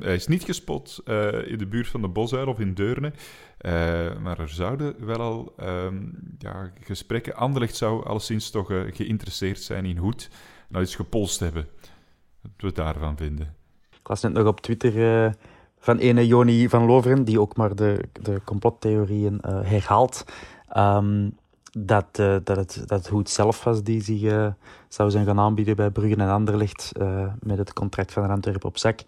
hij 0.00 0.14
is 0.14 0.26
niet 0.26 0.42
gespot 0.44 1.00
uh, 1.04 1.50
in 1.50 1.58
de 1.58 1.66
buurt 1.66 1.88
van 1.88 2.00
de 2.00 2.08
Bosuil 2.08 2.46
of 2.46 2.58
in 2.58 2.74
Deurne. 2.74 3.08
Uh, 3.08 3.72
maar 4.22 4.38
er 4.38 4.48
zouden 4.48 5.06
wel 5.06 5.20
al 5.20 5.54
um, 5.60 6.18
ja, 6.38 6.72
gesprekken. 6.80 7.34
Anderlecht 7.34 7.76
zou 7.76 8.06
alleszins 8.06 8.50
toch 8.50 8.66
geïnteresseerd 8.90 9.60
zijn 9.60 9.84
in 9.84 9.96
Hoed. 9.96 10.30
En 10.68 10.76
al 10.76 10.82
iets 10.82 10.96
gepolst 10.96 11.40
hebben. 11.40 11.68
Wat 12.42 12.52
we 12.56 12.72
daarvan 12.72 13.16
vinden. 13.16 13.54
Ik 14.00 14.08
las 14.08 14.22
net 14.22 14.32
nog 14.32 14.46
op 14.46 14.60
Twitter 14.60 15.34
van 15.78 15.98
ene 15.98 16.26
Joni 16.26 16.68
van 16.68 16.84
Loveren, 16.84 17.24
die 17.24 17.40
ook 17.40 17.56
maar 17.56 17.74
de, 17.74 18.04
de 18.12 18.40
complottheorieën 18.44 19.38
herhaalt. 19.42 20.24
Um, 20.76 21.36
dat, 21.70 22.18
uh, 22.20 22.36
dat, 22.44 22.56
het, 22.56 22.82
dat 22.86 23.06
Hoed 23.06 23.30
zelf 23.30 23.64
was 23.64 23.82
die 23.82 24.02
zich 24.02 24.22
uh, 24.22 24.48
zou 24.88 25.10
zijn 25.10 25.26
gaan 25.26 25.38
aanbieden 25.38 25.76
bij 25.76 25.90
Brugge 25.90 26.16
en 26.16 26.28
Anderlecht 26.28 26.92
uh, 27.00 27.32
met 27.40 27.58
het 27.58 27.72
contract 27.72 28.12
van 28.12 28.30
Antwerpen 28.30 28.68
op 28.68 28.78
zak. 28.78 29.00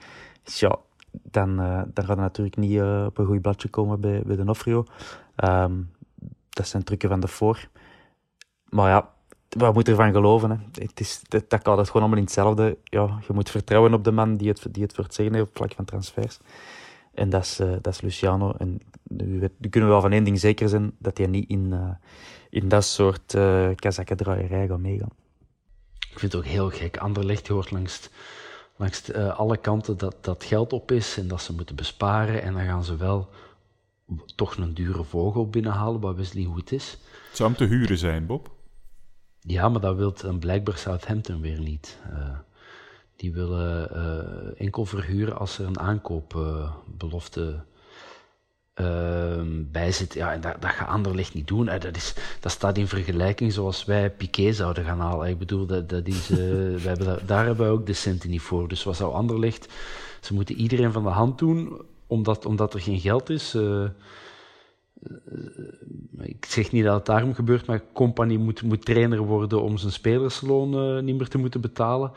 Dus 0.43 0.61
ja, 0.61 0.77
dan, 1.11 1.57
dan 1.95 2.05
gaat 2.05 2.09
het 2.09 2.19
natuurlijk 2.19 2.57
niet 2.57 2.81
op 3.07 3.19
een 3.19 3.27
goed 3.27 3.43
bladje 3.43 3.69
komen 3.69 4.01
bij, 4.01 4.23
bij 4.27 4.37
de 4.37 4.45
Nofrio. 4.45 4.85
Um, 5.45 5.91
dat 6.51 6.69
zijn 6.69 6.85
trucken 6.85 7.09
van 7.09 7.21
de 7.21 7.29
voor. 7.29 7.69
Maar 8.69 8.89
ja, 8.89 9.09
wat 9.49 9.75
moet 9.75 9.89
ervan 9.89 10.13
geloven? 10.13 10.51
Hè? 10.51 10.57
Het 10.83 11.01
is, 11.01 11.23
dat, 11.29 11.63
kan 11.63 11.79
het 11.79 11.87
gewoon 11.87 12.03
allemaal 12.03 12.19
in 12.19 12.25
hetzelfde. 12.25 12.79
Ja, 12.85 13.19
je 13.27 13.33
moet 13.33 13.51
vertrouwen 13.51 13.95
op 13.95 14.05
de 14.05 14.13
man 14.13 14.37
die 14.37 14.49
het, 14.49 14.67
die 14.71 14.83
het 14.83 14.95
voor 14.95 15.05
het 15.05 15.15
zeggen 15.15 15.35
heeft 15.35 15.49
op 15.49 15.57
vlak 15.57 15.73
van 15.75 15.85
transfers. 15.85 16.39
En 17.15 17.31
dat 17.31 17.43
is, 17.43 17.57
dat 17.57 17.87
is 17.87 18.01
Luciano. 18.01 18.53
En 18.59 18.81
nu, 19.03 19.51
nu, 19.57 19.69
kunnen 19.69 19.89
we 19.89 19.95
wel 19.95 20.01
van 20.01 20.13
één 20.13 20.25
ding 20.25 20.41
zeker 20.41 20.69
zijn, 20.69 20.93
dat 20.99 21.19
hij 21.19 21.27
niet 21.27 21.49
in 21.49 21.75
in 22.51 22.69
dat 22.69 22.85
soort 22.85 23.35
uh, 23.35 23.69
kazakkendraaierij 23.75 24.67
gaan 24.67 24.81
meegaan. 24.81 25.13
Ik 25.99 26.19
vind 26.19 26.33
het 26.33 26.35
ook 26.35 26.49
heel 26.49 26.71
gek. 26.71 26.97
Anderlecht 26.97 27.49
hoort 27.49 27.71
langs, 27.71 28.09
langs 28.77 29.11
uh, 29.11 29.39
alle 29.39 29.57
kanten 29.57 29.97
dat, 29.97 30.17
dat 30.21 30.45
geld 30.45 30.73
op 30.73 30.91
is 30.91 31.17
en 31.19 31.29
dat 31.29 31.43
ze 31.43 31.53
moeten 31.53 31.77
besparen. 31.77 32.43
En 32.43 32.53
dan 32.53 32.65
gaan 32.65 32.85
ze 32.85 32.97
wel 32.97 33.29
toch 34.35 34.57
een 34.57 34.75
dure 34.75 35.05
vogel 35.05 35.49
binnenhalen, 35.49 36.01
wat 36.01 36.17
Wesley 36.17 36.45
goed 36.45 36.73
is. 36.73 36.99
Het 37.29 37.37
zou 37.37 37.49
hem 37.49 37.59
te 37.59 37.75
huren 37.75 37.99
zijn, 37.99 38.27
Bob? 38.27 38.51
Ja, 39.41 39.69
maar 39.69 39.81
dat 39.81 39.97
wil 39.97 40.15
een 40.23 40.39
blijkbaar 40.39 40.79
Southampton 40.79 41.41
weer 41.41 41.61
niet. 41.61 41.99
Uh, 42.11 42.39
die 43.17 43.33
willen 43.33 43.91
uh, 43.97 44.61
enkel 44.61 44.85
verhuren 44.85 45.39
als 45.39 45.59
er 45.59 45.67
een 45.67 45.79
aankoopbelofte 45.79 47.65
uh, 48.75 48.87
bij 49.47 49.93
zit. 49.93 50.15
Ja, 50.15 50.33
en 50.33 50.41
dat, 50.41 50.57
dat 50.61 50.71
gaat 50.71 50.89
Anderlecht 50.89 51.35
niet 51.35 51.49
doen. 51.49 51.67
Dat, 51.67 51.97
is, 51.97 52.15
dat 52.41 52.53
staat 52.53 52.79
in 52.79 52.89
vergelijking 52.89 53.53
zoals 53.53 53.85
wij 53.85 54.11
Piqué 54.11 54.53
zouden 54.53 54.85
gaan 54.85 55.01
halen. 55.01 55.29
Ik 55.29 55.39
bedoel, 55.39 55.67
dat, 55.67 55.89
dat 55.89 56.07
is, 56.07 56.29
wij 56.29 56.81
hebben 56.83 57.27
daar, 57.27 57.47
hebben 57.47 57.67
we 57.67 57.73
ook 57.73 57.87
de 57.87 57.93
centen 57.93 58.31
niet 58.31 58.41
voor. 58.41 58.69
Dus 58.69 58.85
wat 58.85 58.97
zou 58.97 59.15
Anderlecht... 59.15 59.69
Ze 60.21 60.35
moeten 60.35 60.55
iedereen 60.55 60.93
van 60.93 61.03
de 61.03 61.09
hand 61.09 61.39
doen, 61.39 61.83
omdat, 62.07 62.47
omdat 62.47 62.75
er 62.75 62.81
geen 62.81 63.01
geld 63.01 63.31
is. 63.31 63.55
Uh, 63.55 63.85
ik 66.19 66.45
zeg 66.45 66.73
niet 66.73 66.85
dat 66.85 66.95
het 66.95 67.07
daarom 67.07 67.35
gebeurt, 67.35 67.67
maar 67.67 67.83
Company 67.93 68.37
moet, 68.37 68.63
moet 68.63 68.85
trainer 68.85 69.19
worden 69.19 69.63
om 69.63 69.79
zijn 69.79 69.93
spelersloon 69.93 71.05
niet 71.05 71.17
meer 71.17 71.29
te 71.29 71.39
moeten 71.39 71.61
betalen. 71.61 72.13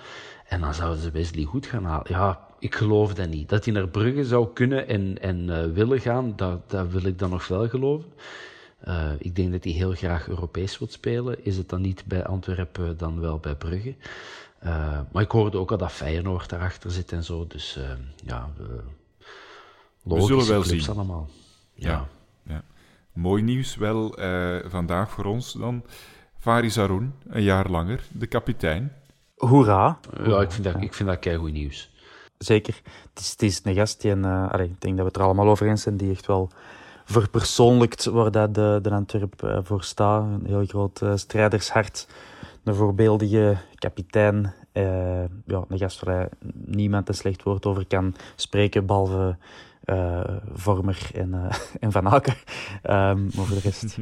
En 0.48 0.62
dan 0.62 0.74
zouden 0.74 1.02
ze 1.02 1.12
Wesley 1.12 1.44
goed 1.44 1.66
gaan 1.66 1.86
halen. 1.86 2.06
Ja, 2.08 2.48
ik 2.63 2.75
geloof 2.75 3.13
dat 3.13 3.29
niet. 3.29 3.50
Dat 3.50 3.65
hij 3.65 3.74
naar 3.74 3.88
Brugge 3.88 4.25
zou 4.25 4.53
kunnen 4.53 4.88
en, 4.88 5.22
en 5.22 5.48
uh, 5.48 5.65
willen 5.65 6.00
gaan, 6.00 6.34
dat, 6.36 6.70
dat 6.70 6.91
wil 6.91 7.05
ik 7.05 7.20
dan 7.20 7.29
nog 7.29 7.48
wel 7.48 7.70
geloven. 7.70 8.13
Uh, 8.88 9.12
ik 9.17 9.36
denk 9.36 9.51
dat 9.51 9.63
hij 9.63 9.74
heel 9.74 9.91
graag 9.91 10.27
Europees 10.27 10.79
wil 10.79 10.88
spelen. 10.88 11.46
Is 11.46 11.58
het 11.58 11.70
dan 11.70 11.82
niet 11.82 12.05
bij 12.05 12.25
Antwerpen, 12.25 12.98
dan 12.98 13.20
wel 13.20 13.39
bij 13.39 13.55
Brugge. 13.55 13.96
Uh, 14.65 15.00
maar 15.12 15.24
ik 15.24 15.32
hoorde 15.32 15.58
ook 15.58 15.72
al 15.72 15.77
dat 15.77 15.91
Feyenoord 15.91 16.50
daarachter 16.50 16.91
zit 16.91 17.12
en 17.12 17.24
zo. 17.24 17.48
Dus 17.48 17.79
ja, 18.25 18.50
we 20.03 20.22
zullen 20.22 20.48
wel 20.48 20.63
zien. 20.63 20.89
allemaal. 20.89 21.29
Ja. 21.74 21.89
ja. 21.89 22.08
ja. 22.53 22.63
Mooi 23.13 23.41
nieuws 23.41 23.75
wel 23.75 24.15
vandaag 24.65 25.12
voor 25.12 25.25
ons 25.25 25.53
dan. 25.53 25.84
Faris 26.39 26.77
Aroen, 26.77 27.13
een 27.27 27.43
jaar 27.43 27.70
langer, 27.70 28.03
de 28.12 28.27
kapitein. 28.27 28.93
Hoera. 29.36 30.00
Ja, 30.25 30.41
ik 30.41 30.51
vind 30.51 30.63
dat, 30.63 30.82
ik 30.82 30.93
vind 30.93 31.10
dat 31.10 31.20
kei 31.20 31.38
goed 31.38 31.51
nieuws 31.51 31.91
zeker. 32.44 32.82
Het 33.14 33.24
is, 33.24 33.32
het 33.32 33.42
is 33.42 33.60
een 33.64 33.76
gast 33.76 34.02
die, 34.02 34.16
uh, 34.16 34.52
allee, 34.52 34.66
ik 34.66 34.82
denk 34.82 34.98
dat 34.98 35.06
we 35.06 35.12
het 35.12 35.16
er 35.16 35.24
allemaal 35.24 35.48
over 35.48 35.68
eens 35.68 35.82
zijn, 35.82 35.98
die 35.98 36.12
echt 36.12 36.26
wel 36.26 36.50
verpersoonlijkt 37.06 38.06
waar 38.06 38.32
dat 38.32 38.56
de, 38.56 38.80
de 38.82 38.90
Antwerp 38.90 39.42
uh, 39.44 39.58
voor 39.64 39.84
staat. 39.84 40.24
Een 40.24 40.46
heel 40.46 40.66
groot 40.66 41.02
uh, 41.02 41.12
strijdershart, 41.16 42.08
een 42.64 42.76
voorbeeldige 42.76 43.58
kapitein. 43.76 44.54
ja, 45.46 45.64
een 45.68 45.78
gast 45.78 46.04
waar 46.04 46.30
niemand 46.54 47.08
een 47.08 47.16
slecht 47.16 47.44
woord 47.44 47.66
over 47.66 47.86
kan 47.86 48.16
spreken, 48.36 48.86
behalve 48.86 49.38
Vormer 50.54 51.10
en, 51.14 51.50
en 51.80 51.92
Van 51.92 52.08
Aken. 52.08 52.36
Um, 52.84 53.30
maar 53.36 53.46
voor 53.46 53.56
de 53.56 53.60
rest 53.60 53.98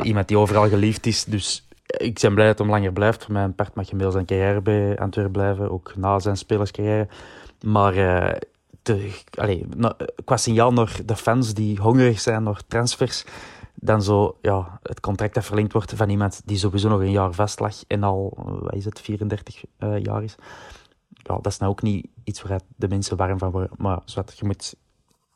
iemand 0.08 0.28
die 0.28 0.38
overal 0.38 0.68
geliefd 0.68 1.06
is, 1.06 1.24
dus 1.24 1.66
ik 1.96 2.18
ben 2.20 2.34
blij 2.34 2.46
dat 2.46 2.58
hij 2.58 2.66
langer 2.66 2.92
blijft. 2.92 3.24
Voor 3.24 3.32
mijn 3.32 3.54
part 3.54 3.74
mag 3.74 3.90
je 3.90 4.10
zijn 4.10 4.26
carrière 4.26 4.60
bij 4.60 4.98
Antwerpen 4.98 5.32
blijven, 5.32 5.70
ook 5.70 5.92
na 5.96 6.18
zijn 6.18 6.36
spelerscarrière. 6.36 7.08
Maar 7.64 7.96
uh, 7.96 8.32
qua 10.24 10.36
signaal 10.36 10.72
naar 10.72 10.96
de 11.04 11.16
fans 11.16 11.54
die 11.54 11.78
hongerig 11.80 12.20
zijn 12.20 12.42
naar 12.42 12.62
transfers, 12.68 13.24
dan 13.74 14.02
zo 14.02 14.36
ja, 14.40 14.80
het 14.82 15.00
contract 15.00 15.34
dat 15.34 15.44
verlengd 15.44 15.72
wordt 15.72 15.92
van 15.94 16.08
iemand 16.08 16.42
die 16.44 16.58
sowieso 16.58 16.88
nog 16.88 17.00
een 17.00 17.10
jaar 17.10 17.32
vast 17.32 17.60
lag 17.60 17.74
en 17.86 18.02
al, 18.02 18.32
wat 18.60 18.74
is 18.74 18.84
het, 18.84 19.00
34 19.00 19.64
uh, 19.78 19.94
eh, 19.94 20.02
jaar 20.04 20.22
is. 20.22 20.34
Ja, 21.08 21.34
dat 21.34 21.46
is 21.46 21.58
nou 21.58 21.70
ook 21.70 21.82
niet 21.82 22.06
iets 22.24 22.42
waar 22.42 22.60
de 22.76 22.88
mensen 22.88 23.16
warm 23.16 23.38
van 23.38 23.50
worden. 23.50 23.70
Maar 23.76 24.02
je, 24.34 24.44
moet, 24.44 24.74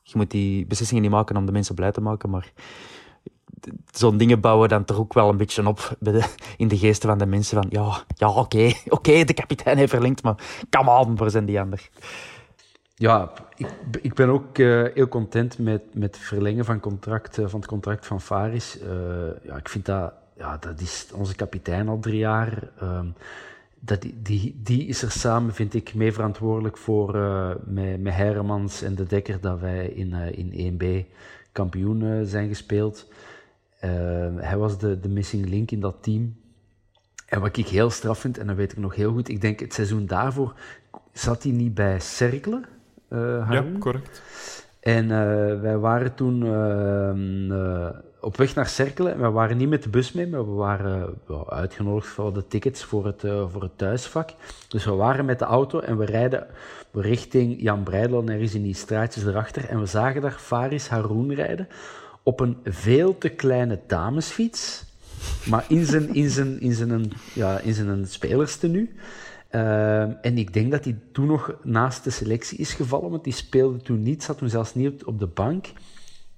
je 0.02 0.12
moet 0.16 0.30
die 0.30 0.66
beslissingen 0.66 1.02
niet 1.02 1.12
maken 1.12 1.36
om 1.36 1.46
de 1.46 1.52
mensen 1.52 1.74
blij 1.74 1.92
te 1.92 2.00
maken, 2.00 2.30
maar 2.30 2.52
zo'n 3.90 4.16
dingen 4.16 4.40
bouwen 4.40 4.68
dan 4.68 4.84
toch 4.84 4.98
ook 4.98 5.14
wel 5.14 5.28
een 5.28 5.36
beetje 5.36 5.66
op 5.66 5.96
in 6.56 6.68
de 6.68 6.78
geesten 6.78 7.08
van 7.08 7.18
de 7.18 7.26
mensen. 7.26 7.62
Van 7.62 7.66
ja, 7.70 8.04
ja 8.16 8.30
oké, 8.30 8.72
oké, 8.88 9.24
de 9.24 9.34
kapitein 9.34 9.76
heeft 9.76 9.90
verlengd, 9.90 10.22
maar 10.22 10.66
come 10.70 10.90
on, 10.90 11.16
waar 11.16 11.30
zijn 11.30 11.44
die 11.44 11.60
ander? 11.60 11.88
Ja, 12.94 13.32
ik, 13.56 13.68
ik 14.00 14.14
ben 14.14 14.28
ook 14.28 14.58
uh, 14.58 14.86
heel 14.94 15.08
content 15.08 15.58
met, 15.58 15.82
met 15.94 16.16
het 16.16 16.24
verlengen 16.24 16.64
van, 16.64 16.80
contract, 16.80 17.38
uh, 17.38 17.48
van 17.48 17.60
het 17.60 17.68
contract 17.68 18.06
van 18.06 18.20
Faris. 18.20 18.78
Uh, 18.82 18.88
ja, 19.42 19.56
ik 19.56 19.68
vind 19.68 19.86
dat 19.86 20.12
ja, 20.36 20.56
dat 20.56 20.80
is 20.80 21.06
onze 21.14 21.34
kapitein 21.34 21.88
al 21.88 21.98
drie 21.98 22.18
jaar. 22.18 22.70
Ehm, 22.80 23.06
dat 23.80 24.06
die, 24.14 24.60
die, 24.62 24.86
is 24.86 25.02
er 25.02 25.10
samen, 25.10 25.54
vind 25.54 25.74
ik, 25.74 25.94
mee 25.94 26.12
verantwoordelijk 26.12 26.76
voor 26.76 27.12
met, 27.64 28.00
met 28.00 28.14
Hermans 28.14 28.82
en 28.82 28.94
de 28.94 29.04
Dekker 29.04 29.40
dat 29.40 29.60
wij 29.60 29.86
in, 29.86 30.12
in 30.52 30.80
1B 30.80 31.06
kampioen 31.56 32.02
uh, 32.02 32.20
zijn 32.24 32.48
gespeeld. 32.48 33.06
Hij 34.36 34.56
was 34.56 34.78
de, 34.78 35.00
de 35.00 35.08
missing 35.08 35.48
link 35.48 35.70
in 35.70 35.80
dat 35.80 35.96
team. 36.00 36.36
En 37.26 37.40
wat 37.40 37.56
ik 37.56 37.68
heel 37.68 37.90
straf 37.90 38.18
vind, 38.18 38.38
en 38.38 38.46
dat 38.46 38.56
weet 38.56 38.72
ik 38.72 38.78
nog 38.78 38.94
heel 38.94 39.12
goed, 39.12 39.28
ik 39.28 39.40
denk 39.40 39.60
het 39.60 39.74
seizoen 39.74 40.06
daarvoor 40.06 40.54
zat 41.12 41.42
hij 41.42 41.52
niet 41.52 41.74
bij 41.74 42.00
Cerkelen. 42.00 42.64
ja, 43.08 43.64
correct. 43.78 44.22
En 44.80 45.08
wij 45.60 45.78
waren 45.78 46.14
toen 46.14 46.42
ehm, 46.42 47.50
op 48.26 48.36
weg 48.36 48.54
naar 48.54 48.66
Cerkelen. 48.66 49.20
We 49.20 49.30
waren 49.30 49.56
niet 49.56 49.68
met 49.68 49.82
de 49.82 49.88
bus 49.88 50.12
mee, 50.12 50.26
maar 50.26 50.46
we 50.46 50.52
waren 50.52 51.18
uitgenodigd 51.48 52.06
voor 52.08 52.34
de 52.34 52.46
tickets 52.46 52.84
voor 52.84 53.06
het, 53.06 53.24
uh, 53.24 53.44
voor 53.48 53.62
het 53.62 53.78
thuisvak. 53.78 54.30
Dus 54.68 54.84
we 54.84 54.90
waren 54.90 55.24
met 55.24 55.38
de 55.38 55.44
auto 55.44 55.80
en 55.80 55.98
we 55.98 56.04
rijden 56.04 56.46
richting 56.92 57.62
Jan 57.62 57.82
Breidel 57.82 58.20
en 58.20 58.28
er 58.28 58.40
is 58.40 58.54
in 58.54 58.62
die 58.62 58.74
straatjes 58.74 59.24
erachter. 59.24 59.68
En 59.68 59.80
we 59.80 59.86
zagen 59.86 60.20
daar 60.20 60.36
Faris 60.38 60.88
Haroun 60.88 61.34
rijden 61.34 61.68
op 62.26 62.40
een 62.40 62.56
veel 62.64 63.18
te 63.18 63.28
kleine 63.28 63.80
damesfiets. 63.86 64.84
Maar 65.44 65.64
in 65.68 65.84
zijn, 65.84 66.14
in 66.14 66.30
zijn, 66.30 66.60
in 66.60 66.72
zijn, 66.72 67.12
ja, 67.32 67.58
in 67.58 67.74
zijn 67.74 68.06
spelerstenu. 68.06 68.96
Uh, 69.50 70.24
en 70.24 70.38
ik 70.38 70.52
denk 70.52 70.70
dat 70.70 70.84
hij 70.84 70.98
toen 71.12 71.26
nog 71.26 71.54
naast 71.62 72.04
de 72.04 72.10
selectie 72.10 72.58
is 72.58 72.74
gevallen, 72.74 73.10
want 73.10 73.24
die 73.24 73.32
speelde 73.32 73.78
toen 73.78 74.02
niet, 74.02 74.22
zat 74.22 74.38
toen 74.38 74.48
zelfs 74.48 74.74
niet 74.74 75.04
op 75.04 75.18
de 75.18 75.26
bank. 75.26 75.66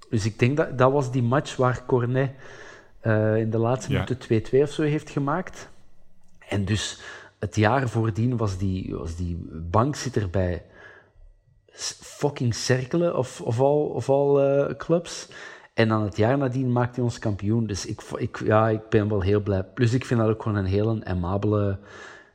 Dus 0.09 0.25
ik 0.25 0.39
denk 0.39 0.57
dat 0.57 0.77
dat 0.77 0.91
was 0.91 1.11
die 1.11 1.23
match 1.23 1.55
waar 1.55 1.85
Cornet 1.85 2.31
uh, 3.03 3.37
in 3.37 3.49
de 3.49 3.57
laatste 3.57 3.91
ja. 3.91 4.03
minuten 4.03 4.43
2-2 4.59 4.61
of 4.61 4.71
zo 4.71 4.81
heeft 4.81 5.09
gemaakt. 5.09 5.69
En 6.39 6.65
dus 6.65 7.01
het 7.39 7.55
jaar 7.55 7.89
voordien 7.89 8.37
was 8.37 8.57
die, 8.57 8.95
was 8.95 9.15
die 9.15 9.47
bankzitter 9.51 10.29
bij 10.29 10.63
fucking 12.01 12.55
Cerkelen 12.55 13.17
of, 13.17 13.41
of 13.41 13.59
al, 13.59 13.85
of 13.85 14.09
al 14.09 14.43
uh, 14.43 14.75
clubs. 14.77 15.27
En 15.79 15.87
dan 15.87 16.03
het 16.03 16.17
jaar 16.17 16.37
nadien 16.37 16.71
maakte 16.71 16.95
hij 16.95 17.03
ons 17.03 17.19
kampioen. 17.19 17.65
Dus 17.65 17.85
ik, 17.85 18.01
ik, 18.17 18.41
ja, 18.43 18.69
ik 18.69 18.89
ben 18.89 19.09
wel 19.09 19.21
heel 19.21 19.39
blij. 19.39 19.63
Plus 19.63 19.93
ik 19.93 20.05
vind 20.05 20.19
dat 20.19 20.29
ook 20.29 20.41
gewoon 20.41 20.57
een 20.57 20.65
heel 20.65 21.03
amabele, 21.03 21.77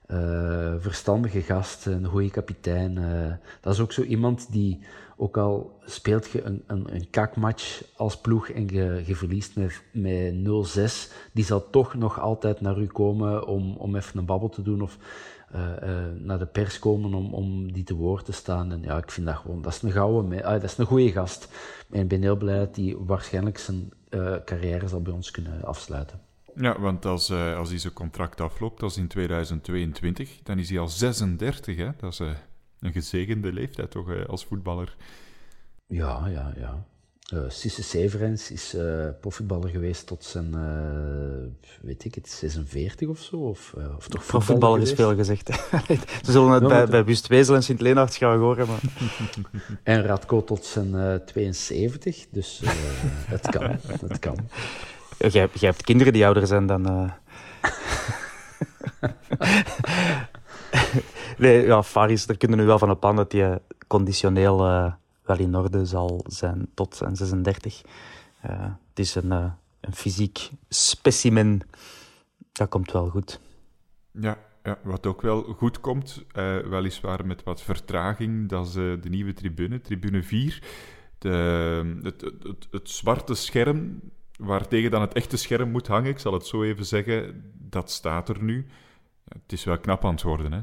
uh, 0.07 0.73
verstandige 0.79 1.41
gast. 1.41 1.87
Een 1.87 2.07
goede 2.07 2.31
kapitein. 2.31 2.97
Uh, 2.97 3.33
dat 3.61 3.73
is 3.73 3.81
ook 3.81 3.93
zo 3.93 4.03
iemand 4.03 4.53
die 4.53 4.81
ook 5.17 5.37
al 5.37 5.79
speelt 5.85 6.31
je 6.31 6.43
een, 6.43 6.63
een, 6.67 6.95
een 6.95 7.11
kakmatch 7.11 7.83
als 7.97 8.21
ploeg 8.21 8.49
en 8.49 8.69
je, 8.69 9.03
je 9.07 9.17
verliest 9.17 9.57
met, 9.57 9.83
met 9.93 10.35
0-6, 11.09 11.13
die 11.33 11.45
zal 11.45 11.71
toch 11.71 11.95
nog 11.95 12.21
altijd 12.21 12.61
naar 12.61 12.79
u 12.79 12.87
komen 12.87 13.47
om, 13.47 13.77
om 13.77 13.97
even 13.97 14.19
een 14.19 14.25
babbel 14.25 14.49
te 14.49 14.63
doen 14.63 14.83
of 14.83 14.99
naar 16.19 16.39
de 16.39 16.47
pers 16.47 16.79
komen 16.79 17.15
om, 17.15 17.35
om 17.35 17.73
die 17.73 17.85
te 17.85 17.95
woord 17.95 18.25
te 18.25 18.33
staan. 18.33 18.73
En 18.73 18.83
ja, 18.83 18.97
ik 18.97 19.11
vind 19.11 19.27
dat 19.27 19.37
gewoon, 19.37 19.63
dat 19.63 19.73
is 19.73 19.83
een 19.83 19.91
gouden, 19.91 20.45
ah, 20.45 20.53
dat 20.53 20.63
is 20.63 20.79
een 20.79 20.87
goede 20.87 21.13
gast. 21.13 21.49
En 21.91 22.01
ik 22.01 22.09
ben 22.09 22.23
heel 22.23 22.37
blij 22.37 22.59
dat 22.59 22.77
hij 22.77 22.97
waarschijnlijk 22.99 23.59
zijn 23.59 23.93
uh, 24.11 24.35
carrière 24.45 24.89
zal 24.89 25.03
bij 25.03 25.13
ons 25.13 25.31
kunnen 25.31 25.65
afsluiten. 25.65 26.21
Ja, 26.55 26.81
want 26.81 27.05
als, 27.05 27.31
als 27.31 27.69
hij 27.69 27.79
zijn 27.79 27.93
contract 27.93 28.41
afloopt, 28.41 28.81
dat 28.81 28.91
is 28.91 28.97
in 28.97 29.09
2022, 29.09 30.41
dan 30.43 30.59
is 30.59 30.71
hij 30.71 30.79
al 30.79 30.89
36, 30.89 31.77
hè? 31.77 31.91
Dat 31.97 32.13
is 32.13 32.19
een 32.81 32.93
gezegende 32.93 33.53
leeftijd 33.53 33.91
toch 33.91 34.09
uh, 34.09 34.25
als 34.25 34.45
voetballer. 34.45 34.97
Ja, 35.87 36.29
ja, 36.29 36.53
ja. 36.57 36.85
Uh, 37.33 37.41
Sisse 37.49 37.83
Severens 37.83 38.51
is 38.51 38.75
uh, 38.75 39.09
profvoetballer 39.21 39.69
geweest 39.69 40.07
tot 40.07 40.25
zijn, 40.25 40.55
weet 41.83 42.05
ik 42.05 42.15
het, 42.15 42.29
46 42.29 43.09
of 43.09 43.19
zo? 43.19 43.37
Of, 43.37 43.75
of 43.97 44.09
toch 44.09 44.27
profvoetballer 44.27 44.81
is 44.81 44.93
veel 44.93 45.15
gezegd. 45.15 45.49
Ze 46.25 46.33
zullen 46.33 46.51
het 46.51 46.69
bij, 46.69 46.87
bij 46.87 47.05
Bust 47.05 47.27
Wezel 47.27 47.55
en 47.55 47.63
Sint-Leenaerts 47.63 48.17
gaan 48.17 48.39
horen. 48.39 48.67
Maar... 48.67 48.81
en 49.83 50.03
Radko 50.03 50.45
tot 50.45 50.65
zijn 50.65 51.23
72, 51.25 52.27
dus 52.31 52.63
het 53.27 53.49
kan, 53.49 53.63
het 54.09 54.19
kan. 54.19 54.37
Jij, 55.19 55.31
jij, 55.31 55.69
hebt 55.69 55.83
kinderen 55.83 56.13
die 56.13 56.25
ouder 56.25 56.47
zijn 56.47 56.67
dan... 56.67 57.13
nee, 61.39 61.67
ja, 61.67 61.83
Faris, 61.83 62.27
daar 62.27 62.37
kunnen 62.37 62.57
we 62.57 62.63
nu 62.63 62.69
wel 62.69 62.79
van 62.79 62.91
op 62.91 63.05
aan 63.05 63.17
dat 63.17 63.33
hij 63.33 63.59
conditioneel 63.87 64.67
uh, 64.67 64.93
wel 65.25 65.39
in 65.39 65.57
orde 65.57 65.87
zal 65.87 66.25
zijn 66.29 66.69
tot 66.75 66.97
zijn 66.97 67.17
36. 67.17 67.83
Uh, 68.47 68.63
het 68.63 68.99
is 68.99 69.15
een, 69.15 69.27
uh, 69.33 69.53
een 69.81 69.95
fysiek 69.95 70.51
specimen. 70.69 71.61
Dat 72.53 72.69
komt 72.69 72.93
wel 72.93 73.09
goed. 73.09 73.41
Ja, 74.11 74.39
ja, 74.63 74.79
wat 74.83 75.07
ook 75.07 75.23
wel 75.23 75.43
goed 75.43 75.81
komt, 75.81 76.25
weliswaar 76.69 77.27
met 77.27 77.43
wat 77.43 77.63
vertraging, 77.63 78.49
dat 78.49 78.67
is 78.67 78.73
de 78.73 79.09
nieuwe 79.09 79.33
tribune, 79.33 79.81
tribune 79.81 80.23
4. 80.23 80.63
De, 81.19 81.99
het, 82.03 82.21
het, 82.21 82.69
het, 82.71 82.91
zwarte 82.91 83.35
scherm, 83.35 84.01
waartegen 84.37 84.91
dan 84.91 85.01
het 85.01 85.13
echte 85.13 85.37
scherm 85.37 85.71
moet 85.71 85.87
hangen, 85.87 86.11
ik 86.11 86.19
zal 86.19 86.33
het 86.33 86.47
zo 86.47 86.63
even 86.63 86.85
zeggen, 86.85 87.53
dat 87.55 87.91
staat 87.91 88.29
er 88.29 88.43
nu. 88.43 88.67
Het 89.29 89.53
is 89.53 89.65
wel 89.65 89.79
knap 89.79 90.05
aan 90.05 90.15
het 90.15 90.23
worden, 90.23 90.53
hè? 90.53 90.61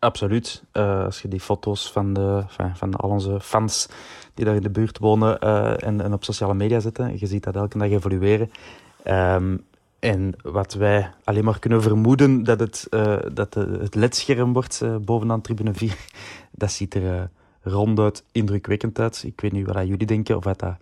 Absoluut. 0.00 0.62
Uh, 0.72 1.04
als 1.04 1.22
je 1.22 1.28
die 1.28 1.40
foto's 1.40 1.92
van, 1.92 2.12
de, 2.12 2.42
van, 2.46 2.76
van 2.76 2.94
al 2.94 3.10
onze 3.10 3.40
fans 3.40 3.88
die 4.34 4.44
daar 4.44 4.54
in 4.54 4.62
de 4.62 4.70
buurt 4.70 4.98
wonen 4.98 5.38
uh, 5.44 5.82
en, 5.82 6.00
en, 6.00 6.12
op 6.12 6.24
sociale 6.24 6.54
media 6.54 6.80
zetten, 6.80 7.18
je 7.18 7.26
ziet 7.26 7.44
dat 7.44 7.56
elke 7.56 7.78
dag 7.78 7.90
evolueren. 7.90 8.50
Um, 9.04 9.64
en 9.98 10.34
wat 10.42 10.74
wij 10.74 11.10
alleen 11.24 11.44
maar 11.44 11.58
kunnen 11.58 11.82
vermoeden 11.82 12.44
dat 12.44 12.60
het, 12.60 12.86
uh, 12.90 13.16
dat 13.32 13.54
het 13.54 13.94
ledscherm 13.94 14.52
wordt 14.52 14.82
bovenaan 15.00 15.40
tribune 15.40 15.74
4, 15.74 15.96
dat 16.50 16.72
ziet 16.72 16.94
er 16.94 17.30
ronduit 17.62 18.24
indrukwekkend 18.32 18.98
uit. 18.98 19.22
Ik 19.26 19.40
weet 19.40 19.52
niet 19.52 19.66
wat 19.66 19.86
jullie 19.86 20.06
denken, 20.06 20.36
of 20.36 20.42
dat 20.42 20.76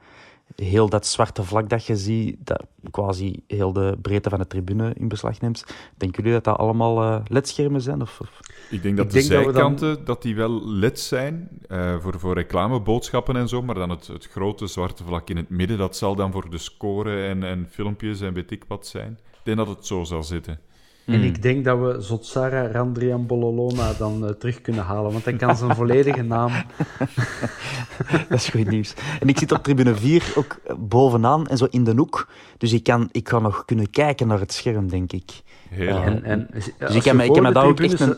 heel 0.56 0.88
dat 0.88 1.06
zwarte 1.06 1.44
vlak 1.44 1.68
dat 1.68 1.86
je 1.86 1.96
ziet, 1.96 2.36
dat 2.38 2.66
quasi 2.90 3.42
heel 3.46 3.72
de 3.72 3.98
breedte 4.02 4.30
van 4.30 4.38
de 4.38 4.46
tribune 4.46 4.94
in 4.94 5.08
beslag 5.08 5.40
neemt. 5.40 5.64
Denken 5.96 6.22
jullie 6.22 6.32
dat 6.32 6.44
dat 6.44 6.58
allemaal 6.58 7.02
uh, 7.02 7.20
ledschermen 7.24 7.80
zijn? 7.80 8.02
Of, 8.02 8.20
of? 8.20 8.40
Ik 8.70 8.82
denk 8.82 8.96
dat 8.96 9.06
Ik 9.06 9.12
de 9.12 9.28
denk 9.28 9.44
zijkanten 9.44 9.88
dat, 9.88 9.96
dan... 9.96 10.04
dat, 10.04 10.22
die 10.22 10.34
wel 10.34 10.68
led 10.68 11.00
zijn, 11.00 11.48
uh, 11.68 12.00
voor, 12.00 12.18
voor 12.18 12.34
reclameboodschappen 12.34 13.36
en 13.36 13.48
zo, 13.48 13.62
maar 13.62 13.74
dan 13.74 13.90
het, 13.90 14.06
het 14.06 14.26
grote 14.26 14.66
zwarte 14.66 15.04
vlak 15.04 15.30
in 15.30 15.36
het 15.36 15.48
midden, 15.48 15.78
dat 15.78 15.96
zal 15.96 16.14
dan 16.14 16.32
voor 16.32 16.50
de 16.50 16.58
score 16.58 17.26
en, 17.26 17.42
en 17.42 17.66
filmpjes 17.70 18.20
en 18.20 18.32
weet 18.32 18.50
ik 18.50 18.64
wat 18.68 18.86
zijn. 18.86 19.18
Ik 19.32 19.54
denk 19.54 19.56
dat 19.56 19.76
het 19.76 19.86
zo 19.86 20.04
zal 20.04 20.22
zitten. 20.22 20.60
En 21.08 21.14
hmm. 21.14 21.22
ik 21.22 21.42
denk 21.42 21.64
dat 21.64 21.78
we 21.78 22.00
Zotsara 22.00 22.70
Randrian 22.70 23.26
Bololona 23.26 23.92
dan 23.92 24.24
uh, 24.24 24.30
terug 24.30 24.60
kunnen 24.60 24.84
halen, 24.84 25.12
want 25.12 25.24
hij 25.24 25.34
kan 25.34 25.56
zijn 25.56 25.74
volledige 25.74 26.22
naam. 26.22 26.52
dat 28.28 28.38
is 28.38 28.48
goed 28.48 28.70
nieuws. 28.70 28.94
En 29.20 29.28
ik 29.28 29.38
zit 29.38 29.52
op 29.52 29.62
tribune 29.62 29.94
4 29.94 30.32
ook 30.34 30.56
bovenaan 30.78 31.46
en 31.46 31.56
zo 31.56 31.66
in 31.70 31.84
de 31.84 31.92
hoek. 31.96 32.28
Dus 32.58 32.72
ik 32.72 32.82
kan, 32.82 33.08
ik 33.12 33.24
kan 33.24 33.42
nog 33.42 33.64
kunnen 33.64 33.90
kijken 33.90 34.26
naar 34.26 34.40
het 34.40 34.52
scherm, 34.52 34.88
denk 34.88 35.12
ik. 35.12 35.30
Heerlijk. 35.68 36.04
En, 36.04 36.24
en, 36.24 36.46
dus 36.52 36.66
ik 36.94 37.02
kan, 37.02 37.20
ik 37.20 37.32
kan 37.32 37.42
me 37.42 37.52
daar 37.52 37.66
ook 37.66 37.80
echt 37.80 38.00
een, 38.00 38.16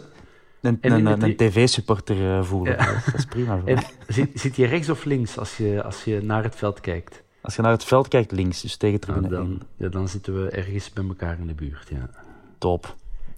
een, 0.61 0.79
een, 0.81 1.07
een, 1.07 1.23
een 1.23 1.37
tv-supporter 1.37 2.17
uh, 2.17 2.43
voelen. 2.43 2.77
Ja. 2.77 3.03
Dat, 3.05 3.15
is 3.17 3.25
prima. 3.25 3.61
En 3.65 3.79
zit, 4.07 4.31
zit 4.35 4.57
je 4.57 4.67
rechts 4.67 4.89
of 4.89 5.05
links 5.05 5.39
als 5.39 5.57
je, 5.57 5.83
als 5.83 6.05
je 6.05 6.21
naar 6.23 6.43
het 6.43 6.57
veld 6.57 6.81
kijkt? 6.81 7.23
Als 7.41 7.57
je 7.57 7.63
naar 7.63 7.73
het 7.73 7.85
veld 7.85 8.09
kijkt, 8.09 8.33
links, 8.33 8.61
dus 8.61 8.77
tegen 8.77 9.01
tribune 9.01 9.27
ah, 9.27 9.33
dan, 9.33 9.63
Ja, 9.77 9.89
dan 9.89 10.09
zitten 10.09 10.43
we 10.43 10.51
ergens 10.51 10.93
bij 10.93 11.05
elkaar 11.05 11.39
in 11.39 11.47
de 11.47 11.55
buurt, 11.55 11.89
ja 11.89 12.11
top. 12.61 12.97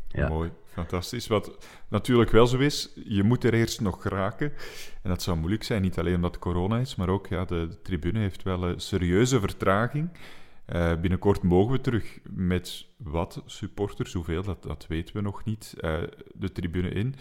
Ja. 0.08 0.28
Mooi, 0.28 0.50
fantastisch. 0.66 1.26
Wat 1.26 1.66
natuurlijk 1.88 2.30
wel 2.30 2.46
zo 2.46 2.58
is, 2.58 2.92
je 3.04 3.22
moet 3.22 3.44
er 3.44 3.54
eerst 3.54 3.80
nog 3.80 4.02
geraken. 4.02 4.52
En 5.02 5.11
dat 5.11 5.22
zou 5.22 5.37
moeilijk 5.37 5.64
zijn, 5.64 5.82
niet 5.82 5.98
alleen 5.98 6.14
omdat 6.14 6.38
corona 6.38 6.78
is, 6.78 6.94
maar 6.94 7.08
ook 7.08 7.26
ja, 7.26 7.44
de, 7.44 7.78
tribune 7.82 8.18
heeft 8.18 8.42
wel 8.42 8.62
een 8.62 8.80
serieuze 8.80 9.40
vertraging. 9.40 10.11
Uh, 10.72 10.94
binnenkort 11.00 11.42
mogen 11.42 11.72
we 11.72 11.80
terug 11.80 12.18
met 12.22 12.87
wat 12.96 13.42
supporters, 13.46 14.12
hoeveel, 14.12 14.42
dat, 14.42 14.62
dat 14.62 14.87
weten 14.87 15.16
we 15.16 15.22
nog 15.22 15.44
niet, 15.44 15.74
uh, 15.80 16.02
de 16.35 16.52
tribune 16.52 16.88
in. 16.88 17.14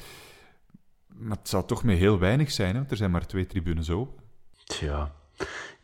Maar 1.07 1.37
het 1.37 1.49
zal 1.49 1.65
toch 1.65 1.83
met 1.83 1.97
heel 1.97 2.19
weinig 2.19 2.51
zijn, 2.51 2.71
hè? 2.71 2.77
want 2.77 2.91
er 2.91 2.97
zijn 2.97 3.11
maar 3.11 3.25
twee 3.25 3.45
tribunes 3.45 3.89
open. 3.89 4.23
Tja, 4.65 5.15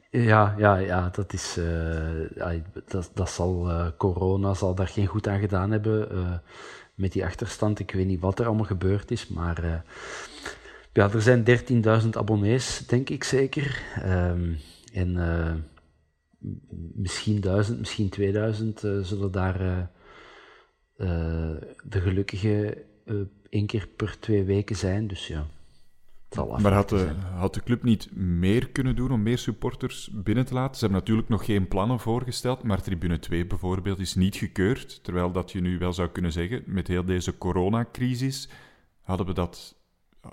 ja, 0.10 0.56
ja, 0.58 0.76
ja 0.76 1.10
dat 1.10 1.34
is. 1.34 1.58
Uh, 1.58 2.62
dat, 2.88 3.12
dat 3.14 3.30
zal, 3.30 3.70
uh, 3.70 3.88
corona 3.98 4.54
zal 4.54 4.76
daar 4.76 4.88
geen 4.88 5.06
goed 5.06 5.28
aan 5.28 5.40
gedaan 5.40 5.72
hebben. 5.72 6.16
Uh, 6.16 6.34
met 6.96 7.12
die 7.12 7.26
achterstand. 7.26 7.80
Ik 7.80 7.92
weet 7.92 8.06
niet 8.06 8.20
wat 8.20 8.40
er 8.40 8.46
allemaal 8.46 8.66
gebeurd 8.66 9.12
is. 9.12 9.28
Maar 9.28 9.84
ja, 10.94 11.12
er 11.12 11.22
zijn 11.22 11.46
13.000 12.04 12.10
abonnees, 12.12 12.88
denk 12.88 13.10
ik 13.10 13.24
zeker. 13.24 13.82
Um, 14.06 14.58
en 14.94 15.66
misschien 16.94 17.42
1000, 17.42 17.80
misschien 17.80 18.10
2000 18.10 18.80
zullen 19.02 19.32
daar 19.32 19.90
de 21.84 22.02
gelukkige 22.02 22.86
één 23.50 23.66
keer 23.66 23.88
per 23.96 24.20
twee 24.20 24.44
weken 24.44 24.76
zijn. 24.76 25.08
Dus 25.08 25.28
ja. 25.28 25.46
Maar 26.36 26.74
had 26.74 26.90
de, 26.90 27.10
had 27.36 27.54
de 27.54 27.64
club 27.64 27.84
niet 27.84 28.16
meer 28.16 28.70
kunnen 28.70 28.96
doen 28.96 29.12
om 29.12 29.24
meer 29.24 29.38
supporters 29.38 30.10
binnen 30.14 30.46
te 30.46 30.54
laten? 30.54 30.76
Ze 30.76 30.80
hebben 30.80 31.00
natuurlijk 31.00 31.30
nog 31.30 31.46
geen 31.46 31.68
plannen 31.68 32.00
voorgesteld, 32.00 32.64
maar 32.64 32.82
tribune 32.82 33.20
2 33.20 33.46
bijvoorbeeld 33.48 34.00
is 34.00 34.16
niet 34.16 34.36
gekeurd. 34.36 35.04
Terwijl 35.04 35.32
dat 35.32 35.52
je 35.52 35.62
nu 35.62 35.78
wel 35.78 35.94
zou 35.94 36.10
kunnen 36.10 36.32
zeggen, 36.32 36.64
met 36.66 36.88
heel 36.88 37.06
deze 37.06 37.38
coronacrisis, 37.38 38.50
hadden 39.02 39.26
we 39.26 39.34
dat, 39.34 39.76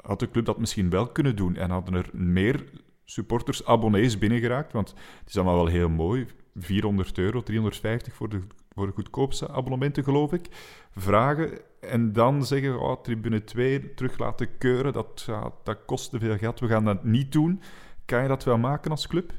had 0.03 0.21
de 0.21 0.31
club 0.31 0.45
dat 0.45 0.59
misschien 0.59 0.91
wel 0.91 1.07
kunnen 1.09 1.37
doen 1.37 1.57
en 1.57 1.71
hadden 1.71 1.95
er 1.95 2.11
meer 2.13 2.65
supporters, 3.05 3.67
abonnees 3.67 4.19
binnengeraakt. 4.19 4.73
Want 4.73 4.89
het 4.89 5.29
is 5.29 5.37
allemaal 5.37 5.57
wel 5.57 5.67
heel 5.67 5.89
mooi. 5.89 6.27
400 6.55 7.19
euro, 7.19 7.43
350 7.43 8.15
voor 8.15 8.29
de, 8.29 8.41
voor 8.75 8.87
de 8.87 8.93
goedkoopste 8.93 9.49
abonnementen, 9.49 10.05
geloof 10.05 10.33
ik. 10.33 10.49
Vragen 10.91 11.59
en 11.89 12.13
dan 12.13 12.45
zeggen, 12.45 12.81
oh, 12.81 13.03
tribune 13.03 13.45
2 13.45 13.95
terug 13.95 14.19
laten 14.19 14.59
keuren, 14.59 14.93
dat, 14.93 15.29
dat 15.63 15.79
kost 15.87 16.11
te 16.11 16.19
veel 16.19 16.37
geld, 16.37 16.61
we 16.61 16.67
gaan 16.67 16.85
dat 16.85 17.05
niet 17.05 17.33
doen. 17.33 17.61
Kan 18.05 18.23
je 18.23 18.29
dat 18.29 18.45
wel 18.45 18.59
maken 18.59 18.91
als 18.91 19.07
club? 19.07 19.33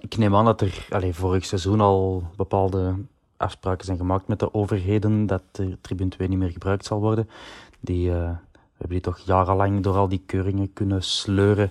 Ik 0.00 0.16
neem 0.16 0.36
aan 0.36 0.44
dat 0.44 0.60
er 0.60 0.86
allez, 0.90 1.16
vorig 1.16 1.44
seizoen 1.44 1.80
al 1.80 2.30
bepaalde 2.36 2.94
afspraken 3.36 3.84
zijn 3.84 3.98
gemaakt 3.98 4.28
met 4.28 4.38
de 4.38 4.54
overheden 4.54 5.26
dat 5.26 5.42
de 5.52 5.78
tribune 5.80 6.10
2 6.10 6.28
niet 6.28 6.38
meer 6.38 6.50
gebruikt 6.50 6.84
zal 6.84 7.00
worden. 7.00 7.28
Die, 7.80 8.10
we 8.10 8.16
hebben 8.70 8.88
die 8.88 9.00
toch 9.00 9.18
jarenlang 9.18 9.82
door 9.82 9.96
al 9.96 10.08
die 10.08 10.22
keuringen 10.26 10.72
kunnen 10.72 11.02
sleuren 11.02 11.70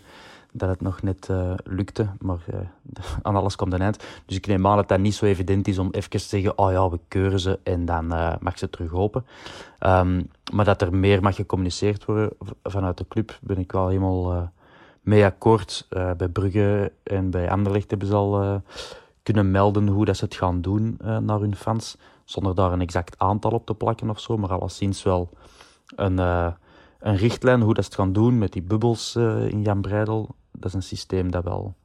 dat 0.51 0.69
het 0.69 0.81
nog 0.81 1.01
net 1.01 1.27
uh, 1.31 1.53
lukte. 1.63 2.07
Maar 2.19 2.37
uh, 2.53 2.59
aan 3.21 3.35
alles 3.35 3.55
komt 3.55 3.73
een 3.73 3.81
eind. 3.81 4.03
Dus 4.25 4.37
ik 4.37 4.47
neem 4.47 4.67
aan 4.67 4.75
dat 4.75 4.87
dat 4.87 4.99
niet 4.99 5.15
zo 5.15 5.25
evident 5.25 5.67
is 5.67 5.77
om 5.77 5.89
even 5.91 6.09
te 6.09 6.19
zeggen: 6.19 6.57
oh 6.57 6.71
ja, 6.71 6.89
we 6.89 6.99
keuren 7.07 7.39
ze 7.39 7.59
en 7.63 7.85
dan 7.85 8.13
uh, 8.13 8.33
mag 8.39 8.57
ze 8.57 8.69
terug 8.69 8.93
open. 8.93 9.25
Um, 9.79 10.29
maar 10.53 10.65
dat 10.65 10.81
er 10.81 10.95
meer 10.95 11.21
mag 11.21 11.35
gecommuniceerd 11.35 12.05
worden 12.05 12.29
vanuit 12.63 12.97
de 12.97 13.07
club, 13.07 13.39
ben 13.41 13.57
ik 13.57 13.71
wel 13.71 13.87
helemaal 13.87 14.51
mee 15.01 15.25
akkoord. 15.25 15.87
bij 15.89 16.29
Brugge 16.31 16.91
en 17.03 17.29
bij 17.29 17.49
Anderlecht 17.49 17.89
hebben 17.89 18.07
ze 18.07 18.13
al 18.13 18.61
kunnen 19.23 19.51
melden 19.51 19.87
hoe 19.87 20.05
dat 20.05 20.17
ze 20.17 20.25
het 20.25 20.35
gaan 20.35 20.61
doen 20.61 20.97
naar 20.99 21.39
hun 21.39 21.55
fans. 21.55 21.97
Zonder 22.25 22.55
daar 22.55 22.71
een 22.71 22.81
exact 22.81 23.19
aantal 23.19 23.51
op 23.51 23.65
te 23.65 23.73
plakken 23.73 24.09
of 24.09 24.19
zo, 24.19 24.37
maar 24.37 24.51
alleszins 24.51 25.03
wel 25.03 25.29
een 25.95 26.17
een 26.99 27.15
richtlijn 27.15 27.61
hoe 27.61 27.73
dat 27.73 27.83
ze 27.83 27.89
het 27.89 27.99
gaan 27.99 28.13
doen 28.13 28.37
met 28.37 28.53
die 28.53 28.61
bubbels 28.61 29.15
in 29.49 29.61
Jan 29.61 29.81
Breidel 29.81 30.35
dat 30.51 30.65
is 30.65 30.73
een 30.73 30.83
systeem 30.83 31.31
dat 31.31 31.43
wel 31.43 31.75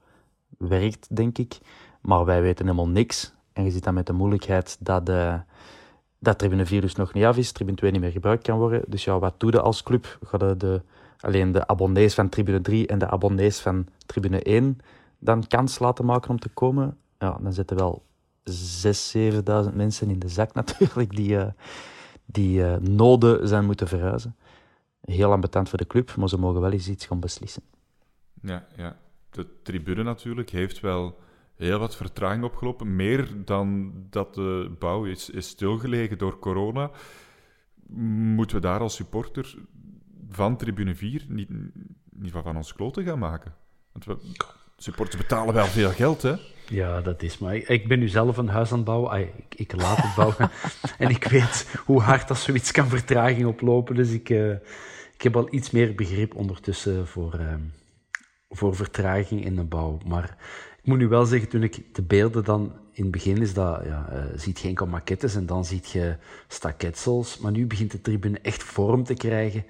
werkt, 0.59 1.17
denk 1.17 1.39
ik. 1.39 1.59
Maar 2.01 2.25
wij 2.25 2.43
weten 2.43 2.65
helemaal 2.65 2.89
niks. 2.89 3.35
En 3.53 3.65
je 3.65 3.71
ziet 3.71 3.85
dan 3.85 3.95
met 3.95 4.07
de 4.07 4.13
moeilijkheid 4.13 4.77
dat, 4.81 5.07
de, 5.07 5.41
dat 6.19 6.39
tribune 6.39 6.67
4 6.67 6.81
dus 6.81 6.95
nog 6.95 7.13
niet 7.13 7.25
af 7.25 7.37
is, 7.37 7.53
tribune 7.53 7.77
2 7.77 7.91
niet 7.91 8.01
meer 8.01 8.11
gebruikt 8.11 8.43
kan 8.43 8.59
worden. 8.59 8.83
Dus 8.87 9.05
ja, 9.05 9.19
wat 9.19 9.35
doe 9.41 9.53
je 9.53 9.61
als 9.61 9.83
club? 9.83 10.19
Ga 10.23 10.47
je 10.47 10.57
de, 10.57 10.83
alleen 11.21 11.53
de 11.53 11.67
abonnees 11.67 12.15
van 12.15 12.29
tribune 12.29 12.61
3 12.61 12.87
en 12.87 12.99
de 12.99 13.09
abonnees 13.09 13.61
van 13.61 13.87
tribune 14.07 14.43
1 14.43 14.79
dan 15.19 15.47
kans 15.47 15.79
laten 15.79 16.05
maken 16.05 16.31
om 16.31 16.39
te 16.39 16.49
komen? 16.49 16.97
Ja, 17.19 17.39
dan 17.41 17.53
zitten 17.53 17.77
wel 17.77 18.03
6.000, 18.51 18.53
7.000 19.69 19.75
mensen 19.75 20.11
in 20.11 20.19
de 20.19 20.29
zak 20.29 20.55
natuurlijk 20.61 21.17
die, 21.17 21.31
uh, 21.31 21.47
die 22.27 22.59
uh, 22.59 22.77
noden 22.77 23.49
zijn 23.49 23.65
moeten 23.65 23.89
verhuizen. 23.89 24.37
Heel 25.01 25.33
ambetant 25.33 25.69
voor 25.69 25.79
de 25.79 25.87
club, 25.87 26.17
maar 26.17 26.29
ze 26.29 26.39
mogen 26.39 26.61
wel 26.61 26.73
eens 26.73 26.89
iets 26.89 27.07
gaan 27.07 27.21
beslissen. 27.21 27.63
Ja, 28.43 28.67
ja. 28.77 28.97
De 29.31 29.47
tribune 29.63 30.03
natuurlijk 30.03 30.51
heeft 30.51 30.81
wel 30.81 31.19
heel 31.55 31.79
wat 31.79 31.97
vertraging 31.97 32.45
opgelopen. 32.45 32.97
Meer 32.97 33.29
dan 33.45 33.93
dat 34.11 34.35
de 34.35 34.77
bouw 34.79 35.05
is, 35.05 35.31
is 35.31 35.49
stilgelegen 35.49 36.19
door 36.19 36.39
corona. 36.39 36.91
Moeten 38.35 38.57
we 38.57 38.63
daar 38.63 38.81
als 38.81 38.95
supporter 38.95 39.55
van 40.31 40.57
tribune 40.57 40.95
4 40.95 41.25
niet, 41.29 41.49
niet 42.11 42.33
van 42.33 42.57
ons 42.57 42.73
kloten 42.73 43.05
gaan 43.05 43.19
maken? 43.19 43.55
Want 43.93 44.05
we, 44.05 44.17
supporters 44.77 45.23
betalen 45.23 45.55
wel 45.55 45.67
veel 45.67 45.91
geld, 45.91 46.23
hè? 46.23 46.35
Ja, 46.69 47.01
dat 47.01 47.23
is 47.23 47.39
maar. 47.39 47.55
Ik 47.55 47.89
ben 47.89 47.99
nu 47.99 48.09
zelf 48.09 48.37
een 48.37 48.49
huis 48.49 48.71
aan 48.71 48.77
het 48.77 48.87
bouwen. 48.87 49.21
ik, 49.21 49.55
ik, 49.55 49.73
laat 49.73 50.03
het 50.03 50.15
bouwen. 50.15 50.51
en 50.99 51.11
ik 51.11 51.25
weet 51.25 51.79
hoe 51.85 52.01
hard 52.01 52.29
dat 52.29 52.39
zoiets 52.39 52.71
kan 52.71 52.89
vertraging 52.89 53.47
oplopen. 53.47 53.95
Dus 53.95 54.11
ik, 54.11 54.29
uh, 54.29 54.51
ik 55.15 55.23
heb 55.23 55.37
al 55.37 55.55
iets 55.55 55.71
meer 55.71 55.95
begrip 55.95 56.35
ondertussen 56.35 57.07
voor, 57.07 57.41
uh, 57.41 57.55
voor 58.57 58.77
vertraging 58.77 59.45
in 59.45 59.57
de 59.57 59.65
bouw. 59.65 59.99
Maar 60.07 60.37
ik 60.83 60.87
moet 60.87 60.99
nu 60.99 61.09
wel 61.09 61.25
zeggen, 61.25 61.49
toen 61.49 61.63
ik 61.63 61.95
de 61.95 62.03
beelden 62.03 62.45
dan 62.45 62.73
in 62.93 63.03
het 63.03 63.11
begin 63.11 63.43
is 63.43 63.55
dat, 63.55 63.83
ja, 63.85 64.09
uh, 64.13 64.19
ziet 64.37 64.63
enkel 64.65 64.87
maquettes 64.87 65.35
en 65.35 65.47
dan 65.47 65.65
ziet 65.65 65.91
je 65.91 66.17
staketsels. 66.49 67.39
Maar 67.39 67.53
nu 67.53 67.67
begint 67.67 67.91
de 67.91 68.01
tribune 68.01 68.39
echt 68.43 68.63
vorm 68.63 69.05
te 69.05 69.15
krijgen. 69.15 69.65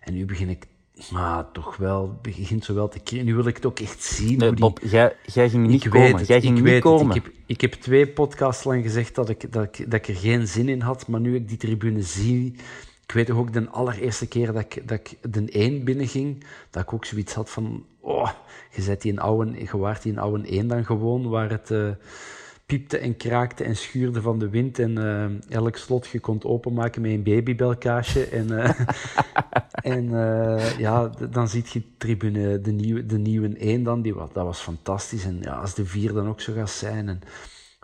En 0.00 0.14
nu 0.14 0.24
begin 0.24 0.48
ik 0.48 0.66
maar 1.10 1.50
toch 1.52 1.76
wel, 1.76 2.18
begint 2.22 2.64
zo 2.64 2.74
wel 2.74 2.88
te 2.88 2.98
keren. 2.98 3.24
Nu 3.24 3.34
wil 3.34 3.46
ik 3.46 3.56
het 3.56 3.66
ook 3.66 3.80
echt 3.80 4.02
zien. 4.02 4.38
Nee, 4.38 4.52
Bob, 4.52 4.78
jij, 4.82 5.16
jij 5.26 5.50
ging 5.50 5.66
niet 5.66 5.88
komen. 5.88 6.24
jij 6.24 6.40
ging 6.40 6.60
niet 6.60 6.80
komen. 6.80 7.16
Ik 7.16 7.22
heb, 7.22 7.32
ik 7.46 7.60
heb 7.60 7.72
twee 7.72 8.08
podcasts 8.08 8.64
lang 8.64 8.82
gezegd 8.82 9.14
dat 9.14 9.28
ik, 9.28 9.52
dat, 9.52 9.64
ik, 9.64 9.90
dat 9.90 9.94
ik 9.94 10.08
er 10.08 10.16
geen 10.16 10.48
zin 10.48 10.68
in 10.68 10.80
had. 10.80 11.06
Maar 11.06 11.20
nu 11.20 11.34
ik 11.34 11.48
die 11.48 11.56
tribune 11.56 12.02
zie, 12.02 12.54
ik 13.02 13.12
weet 13.12 13.30
ook 13.30 13.52
de 13.52 13.68
allereerste 13.68 14.26
keer 14.26 14.52
dat 14.52 14.62
ik, 14.62 14.88
dat 14.88 14.98
ik 14.98 15.32
de 15.32 15.50
1 15.50 15.84
binnenging, 15.84 16.44
dat 16.70 16.82
ik 16.82 16.92
ook 16.92 17.04
zoiets 17.04 17.34
had 17.34 17.50
van, 17.50 17.84
oh, 18.02 18.30
je, 18.70 18.82
zet 18.82 19.02
die 19.02 19.20
oude, 19.20 19.60
je 19.60 19.78
waart 19.78 20.02
die 20.02 20.20
oude 20.20 20.48
1 20.48 20.68
dan 20.68 20.84
gewoon, 20.84 21.28
waar 21.28 21.50
het 21.50 21.70
uh, 21.70 21.90
piepte 22.66 22.98
en 22.98 23.16
kraakte 23.16 23.64
en 23.64 23.76
schuurde 23.76 24.22
van 24.22 24.38
de 24.38 24.48
wind 24.48 24.78
en 24.78 24.98
uh, 24.98 25.54
elk 25.56 25.76
slot 25.76 26.06
je 26.06 26.20
kon 26.20 26.44
openmaken 26.44 27.02
met 27.02 27.10
een 27.10 27.22
babybelkaasje. 27.22 28.26
En, 28.26 28.52
uh, 28.52 28.70
en 29.96 30.10
ja, 30.78 31.10
dan 31.30 31.48
ziet 31.48 31.70
je 31.70 31.82
tribune, 31.98 32.60
de 32.60 32.72
nieuwe, 32.72 33.06
de 33.06 33.18
nieuwe 33.18 33.56
1 33.56 33.82
dan, 33.82 34.02
die, 34.02 34.14
dat 34.14 34.32
was 34.32 34.60
fantastisch. 34.60 35.24
En 35.24 35.38
ja, 35.40 35.52
als 35.52 35.74
de 35.74 35.84
4 35.84 36.12
dan 36.12 36.28
ook 36.28 36.40
zo 36.40 36.52
gaat 36.52 36.70
zijn... 36.70 37.08
En, 37.08 37.20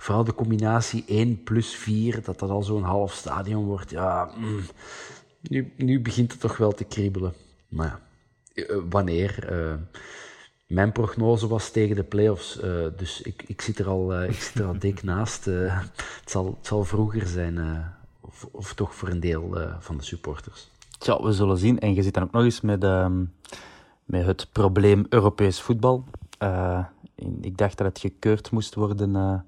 vooral 0.01 0.25
de 0.25 0.35
combinatie 0.35 1.05
1 1.07 1.43
plus 1.43 1.75
4, 1.75 2.23
dat 2.23 2.39
dat 2.39 2.51
al 2.51 2.63
zo'n 2.63 2.83
half 2.83 3.13
stadion 3.13 3.65
wordt. 3.65 3.91
Ja, 3.91 4.31
mm, 4.37 4.61
nu, 5.41 5.73
nu 5.77 6.01
begint 6.01 6.33
het 6.33 6.41
toch 6.41 6.57
wel 6.57 6.73
te 6.73 6.85
kriebelen. 6.85 7.33
Maar 7.69 7.87
ja, 7.87 7.93
eh, 7.95 8.08
wanneer? 8.91 9.53
Uh, 9.53 9.75
mijn 10.67 10.93
prognose 10.93 11.49
was 11.49 11.71
tegen 11.71 11.97
de 11.97 12.05
playoffs, 12.05 12.63
uh, 12.65 12.87
dus 12.97 13.23
ik, 13.23 13.45
ik, 13.47 13.61
zit 13.61 13.79
er 13.79 13.89
al, 13.89 14.23
ik 14.23 14.41
zit 14.41 14.55
er 14.55 14.67
al 14.67 14.79
dik 14.89 15.03
naast. 15.03 15.45
het, 15.45 15.91
zal, 16.25 16.47
het 16.59 16.67
zal 16.67 16.85
vroeger 16.85 17.27
zijn, 17.27 17.85
of, 18.21 18.49
of, 18.53 18.75
toch 18.75 18.95
voor 18.95 19.09
een 19.09 19.21
deel 19.21 19.59
van 19.79 19.97
de 19.97 20.05
supporters. 20.05 20.71
Ja, 20.99 21.23
we 21.23 21.33
zullen 21.33 21.59
zien. 21.59 21.79
En 21.79 21.95
je 21.95 22.03
zit 22.03 22.15
dan 22.15 22.23
ook 22.23 22.33
nog 22.33 22.43
eens 22.43 22.61
met, 22.61 22.85
ehm, 22.85 23.25
met 24.05 24.27
het 24.27 24.49
probleem 24.53 25.07
Europees 25.09 25.61
voetbal. 25.61 26.05
ik 27.41 27.57
dacht 27.57 27.79
dat 27.79 27.87
het 27.87 27.99
gekeurd 27.99 28.51
moest 28.51 28.75
worden 28.75 29.45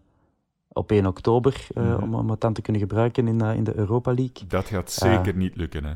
op 0.73 0.93
1 0.93 1.07
oktober 1.07 1.67
uh, 1.75 1.85
mm 1.85 1.93
-hmm. 1.93 2.15
om, 2.15 2.31
het 2.31 2.41
dan 2.41 2.53
te 2.53 2.63
kunnen 2.63 2.83
gebruiken 2.83 3.29
in, 3.29 3.43
uh, 3.43 3.55
in 3.55 3.65
de 3.65 3.77
Europa 3.77 4.15
League. 4.15 4.47
Dat 4.49 4.67
gaat 4.67 4.93
zeker 4.93 5.33
uh, 5.33 5.35
niet 5.35 5.57
lukken, 5.57 5.85
hè? 5.85 5.95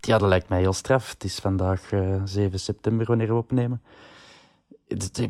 Ja, 0.00 0.18
dat 0.18 0.28
lijkt 0.28 0.48
mij 0.48 0.60
heel 0.60 0.72
straf. 0.72 1.10
Het 1.10 1.24
is 1.24 1.38
vandaag 1.38 1.90
7 2.24 2.60
september 2.60 3.06
wanneer 3.06 3.26
we 3.26 3.34
opnemen. 3.34 3.82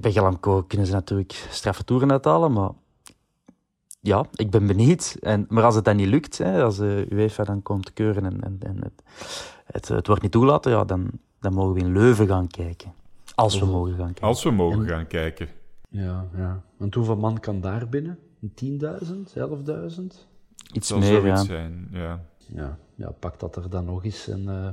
Bij 0.01 0.13
Galamco 0.13 0.63
kunnen 0.63 0.87
ze 0.87 0.93
natuurlijk 0.93 1.47
straffe 1.51 1.85
toeren 1.85 2.11
uithalen, 2.11 2.53
maar 2.53 2.71
ja, 4.01 4.27
ik 4.35 4.51
ben 4.51 4.67
benieuwd. 4.67 5.17
En, 5.21 5.47
maar 5.49 5.65
als 5.65 5.75
het 5.75 5.85
dan 5.85 5.97
niet 5.97 6.09
lukt, 6.09 6.39
hè, 6.39 6.63
als 6.63 6.77
de 6.77 7.07
UEFA 7.11 7.45
dan 7.45 7.63
komt 7.63 7.93
keuren 7.93 8.25
en, 8.25 8.41
en, 8.41 8.57
en 8.61 8.77
het, 8.77 9.03
het, 9.65 9.89
het, 9.89 10.07
wordt 10.07 10.23
niet 10.23 10.33
toegelaten, 10.33 10.73
ja, 10.73 10.85
dan, 10.85 11.11
dan 11.41 11.53
mogen 11.53 11.75
we 11.75 11.81
in 11.81 11.93
Leuven 11.93 12.27
gaan 12.27 12.49
kijken. 12.49 12.93
Als 13.35 13.59
we 13.59 13.67
mogen 13.67 13.95
gaan 13.97 14.05
kijken. 14.05 14.27
Als 14.27 14.43
we 14.43 14.51
mogen 14.51 14.89
gaan 14.89 15.07
kijken. 15.07 15.49
Ja, 15.89 16.29
ja. 16.37 16.63
Want 16.77 16.95
hoeveel 16.95 17.17
man 17.17 17.41
kan 17.41 17.61
daar 17.61 17.89
binnen? 17.89 18.19
10.000, 18.65 18.69
11.000? 19.35 20.05
Iets 20.73 20.93
meer, 20.93 21.27
ja. 21.27 21.37
Zijn, 21.37 21.89
ja. 21.93 22.21
ja. 22.47 22.79
Ja, 23.01 23.11
pak 23.11 23.41
dat 23.41 23.57
er 23.57 23.71
dan 23.71 23.85
nog 23.85 24.05
eens 24.05 24.27
een, 24.27 24.45
uh, 24.45 24.71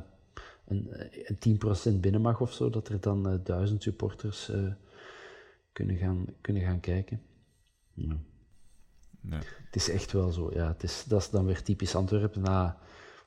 een, 0.65 0.89
een 1.25 1.59
10% 1.95 1.99
binnen 1.99 2.21
mag 2.21 2.41
of 2.41 2.53
zo, 2.53 2.69
dat 2.69 2.87
er 2.87 2.99
dan 2.99 3.27
uh, 3.27 3.33
eh, 3.33 3.39
1000 3.43 3.83
supporters 3.83 4.49
uh, 4.49 4.71
kunnen, 5.71 5.95
gaan, 5.95 6.25
kunnen 6.41 6.63
gaan 6.63 6.79
kijken. 6.79 7.21
Ja. 7.93 8.17
Nee. 9.21 9.39
Het 9.65 9.75
is 9.75 9.89
echt 9.89 10.11
wel 10.11 10.31
zo, 10.31 10.49
ja. 10.53 10.67
Het 10.67 10.83
is, 10.83 11.03
dat 11.07 11.21
is 11.21 11.29
dan 11.29 11.45
weer 11.45 11.63
typisch 11.63 11.95
Antwerpen. 11.95 12.41
Na 12.41 12.77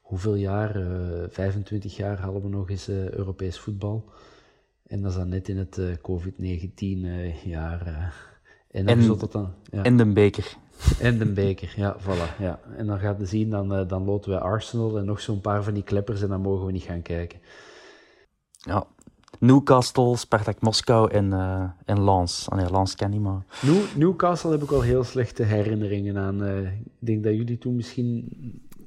hoeveel 0.01 0.35
jaar, 0.35 0.73
25 1.31 1.97
jaar, 1.97 2.21
hadden 2.21 2.43
we 2.43 2.49
nog 2.49 2.71
eens 2.71 2.89
Europees 2.89 3.59
voetbal. 3.59 4.05
En 4.87 5.03
dat 5.03 5.11
is 5.11 5.17
dan 5.17 5.29
net 5.29 5.49
in 5.49 5.57
het 5.57 5.81
COVID-19 6.01 7.43
jaar 7.45 8.13
en, 8.71 8.87
dan 8.87 8.99
en, 8.99 9.29
dan, 9.31 9.55
ja. 9.71 9.83
en 9.83 9.97
de 9.97 10.13
beker. 10.13 10.57
En 11.01 11.19
de 11.19 11.27
beker, 11.27 11.73
ja, 11.77 11.97
voilà. 12.01 12.38
Ja. 12.38 12.61
En 12.77 12.87
dan 12.87 12.99
gaat 12.99 13.19
je 13.19 13.27
zien, 13.27 13.51
dan, 13.51 13.81
uh, 13.81 13.88
dan 13.88 14.05
loten 14.05 14.31
we 14.31 14.38
Arsenal 14.38 14.99
en 14.99 15.05
nog 15.05 15.21
zo'n 15.21 15.40
paar 15.40 15.62
van 15.62 15.75
die 15.75 15.83
kleppers 15.83 16.23
en 16.23 16.29
dan 16.29 16.40
mogen 16.40 16.66
we 16.66 16.73
niet 16.73 16.83
gaan 16.83 17.03
kijken. 17.03 17.40
Ja, 18.51 18.87
Newcastle, 19.38 20.16
Spartak 20.16 20.61
Moskou 20.61 21.11
en, 21.11 21.33
uh, 21.33 21.62
en 21.85 22.05
Lens. 22.05 22.47
Ah, 22.49 22.59
nee, 22.59 22.71
Lens 22.71 22.95
ken 22.95 23.11
niet, 23.11 23.21
maar... 23.21 23.45
New, 23.62 23.97
Newcastle 23.97 24.51
heb 24.51 24.62
ik 24.62 24.71
wel 24.71 24.81
heel 24.81 25.05
slechte 25.05 25.43
herinneringen 25.43 26.19
aan. 26.19 26.43
Uh, 26.43 26.73
ik 26.73 26.83
denk 26.99 27.25
dat 27.25 27.35
jullie 27.35 27.59
toen 27.59 27.77
misschien... 27.77 28.29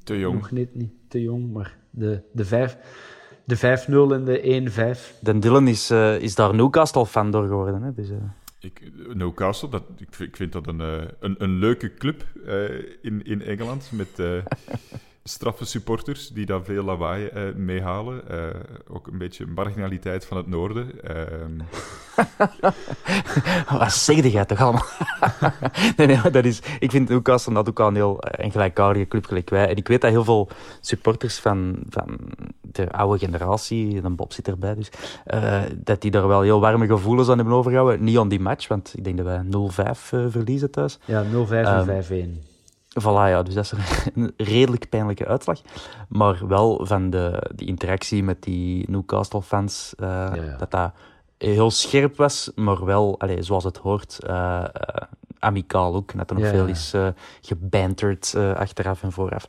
Te 0.04 0.20
jong. 0.20 0.36
Nog 0.36 0.52
net 0.52 0.76
niet 0.76 0.92
te 1.08 1.22
jong, 1.22 1.52
maar 1.52 1.78
de, 1.90 2.22
de 2.32 2.46
vijf... 2.46 2.78
De 3.46 3.58
5-0 3.58 3.62
en 4.14 4.26
de 4.26 4.96
1-5. 5.16 5.20
Den 5.20 5.40
Dylan 5.40 5.68
is, 5.68 5.92
uh, 5.92 6.22
is 6.22 6.36
daar 6.36 6.56
Newcastle-fan 6.56 7.32
door 7.32 7.48
geworden. 7.48 7.82
Hè? 7.82 7.94
Dus, 7.94 8.10
uh... 8.10 8.16
ik, 8.64 8.82
Newcastle, 9.14 9.70
dat, 9.70 9.84
ik, 9.98 10.20
ik 10.20 10.36
vind 10.36 10.52
dat 10.52 10.68
een, 10.68 10.80
een, 10.80 11.36
een 11.38 11.58
leuke 11.58 11.94
club 11.94 12.26
in, 13.02 13.26
in 13.26 13.42
Engeland. 13.42 13.92
Met 13.92 14.20
straffe 15.24 15.66
supporters 15.66 16.28
die 16.28 16.46
daar 16.46 16.64
veel 16.64 16.84
lawaai 16.84 17.30
uh, 17.34 17.56
meehalen. 17.56 18.22
Uh, 18.32 18.38
ook 18.88 19.08
een 19.08 19.18
beetje 19.18 19.46
marginaliteit 19.46 20.26
van 20.26 20.38
het 20.38 20.48
noorden. 20.48 20.92
Uh... 21.04 21.12
Wat 23.80 23.94
zeg 23.94 24.32
jij 24.32 24.46
toch 24.46 24.62
allemaal? 24.62 24.86
nee, 25.98 26.08
nee, 26.08 26.32
dat 26.32 26.46
is, 26.46 26.62
ik 26.80 26.92
vind 26.92 27.10
Newcastle 27.10 27.54
dat 27.54 27.70
ook 27.70 27.80
al 27.80 27.88
een 27.88 27.96
heel 27.96 28.18
een 28.20 28.52
gelijkaardige 28.52 29.08
club 29.08 29.26
gelijk 29.26 29.50
wij. 29.50 29.68
En 29.68 29.76
ik 29.76 29.88
weet 29.88 30.02
dat 30.02 30.12
heel 30.12 30.24
veel 30.24 30.50
supporters 30.82 31.40
van, 31.40 31.84
van 31.90 32.18
de 32.62 32.92
oude 32.92 33.26
generatie, 33.26 34.02
dan 34.02 34.16
Bob 34.16 34.34
zit 34.34 34.48
erbij 34.48 34.76
dus, 34.76 34.90
uh, 35.34 35.62
dat 35.76 36.02
die 36.02 36.12
daar 36.12 36.28
wel 36.28 36.42
heel 36.42 36.60
warme 36.60 36.88
gevoelens 36.88 37.30
aan 37.30 37.38
hebben 37.38 37.56
overgehouden. 37.56 38.04
Niet 38.04 38.18
aan 38.18 38.30
die 38.30 38.40
match, 38.40 38.68
want 38.68 38.94
ik 38.96 39.04
denk 39.04 39.18
dat 39.18 39.26
wij 39.26 39.44
0-5 39.96 40.00
verliezen 40.30 40.72
thuis. 40.72 41.00
Ja, 41.06 41.24
0-5 41.24 41.28
en 41.50 42.40
5-1. 42.44 42.53
Voilà, 43.02 43.30
ja, 43.30 43.44
dus 43.44 43.54
dat 43.54 43.64
is 43.64 43.74
een 44.16 44.34
redelijk 44.38 44.90
pijnlijke 44.90 45.28
uitslag. 45.28 45.62
Maar 46.10 46.48
wel 46.48 46.86
van 46.86 47.10
de, 47.10 47.52
die 47.56 47.68
interactie 47.68 48.24
met 48.24 48.44
die 48.44 48.90
Newcastle-fans, 48.90 49.94
uh, 50.00 50.34
dat 50.58 50.72
dat 50.72 50.92
heel 51.38 51.72
scherp 51.72 52.18
was, 52.18 52.52
maar 52.56 52.86
wel, 52.86 53.20
allez, 53.20 53.46
zoals 53.46 53.64
het 53.64 53.78
hoort, 53.78 54.20
uh, 54.28 54.30
uh, 54.32 54.68
amicaal 55.40 55.96
ook. 55.96 56.18
Dat 56.18 56.30
er 56.30 56.40
nog 56.40 56.50
veel 56.50 56.68
is 56.68 56.94
gebanterd 57.42 58.36
achteraf 58.36 59.04
en 59.04 59.12
vooraf. 59.12 59.48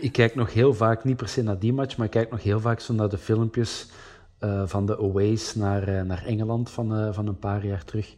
Ik 0.00 0.12
kijk 0.12 0.34
nog 0.34 0.52
heel 0.52 0.74
vaak, 0.74 1.04
niet 1.04 1.16
per 1.16 1.28
se 1.28 1.42
naar 1.42 1.58
die 1.58 1.72
match, 1.72 1.96
maar 1.96 2.06
ik 2.06 2.12
kijk 2.12 2.30
nog 2.30 2.42
heel 2.42 2.60
vaak 2.60 2.80
zo 2.80 2.92
naar 2.92 3.08
de 3.08 3.18
filmpjes 3.18 3.88
van 4.64 4.86
de 4.86 4.98
aways 4.98 5.54
naar, 5.54 6.06
naar 6.06 6.24
Engeland 6.24 6.70
van, 6.70 7.14
van 7.14 7.26
een 7.26 7.38
paar 7.38 7.66
jaar 7.66 7.84
terug. 7.84 8.16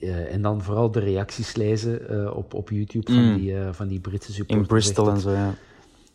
Uh, 0.00 0.32
en 0.32 0.42
dan 0.42 0.62
vooral 0.62 0.90
de 0.90 1.00
reacties 1.00 1.54
lezen 1.56 2.12
uh, 2.12 2.36
op, 2.36 2.54
op 2.54 2.70
YouTube 2.70 3.12
van, 3.12 3.30
mm. 3.30 3.36
die, 3.36 3.52
uh, 3.52 3.72
van 3.72 3.88
die 3.88 4.00
Britse 4.00 4.32
supporters. 4.32 4.68
In 4.68 4.74
Bristol 4.74 5.10
en 5.10 5.20
zo, 5.20 5.30
ja. 5.30 5.54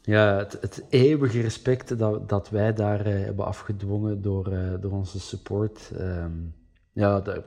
Ja, 0.01 0.37
het, 0.37 0.57
het 0.61 0.83
eeuwige 0.89 1.41
respect 1.41 1.97
dat, 1.97 2.29
dat 2.29 2.49
wij 2.49 2.73
daar 2.73 3.05
hebben 3.05 3.45
afgedwongen 3.45 4.21
door, 4.21 4.51
door 4.79 4.91
onze 4.91 5.19
support. 5.19 5.91
Um, 5.99 6.55
ja, 6.91 7.19
dat, 7.19 7.43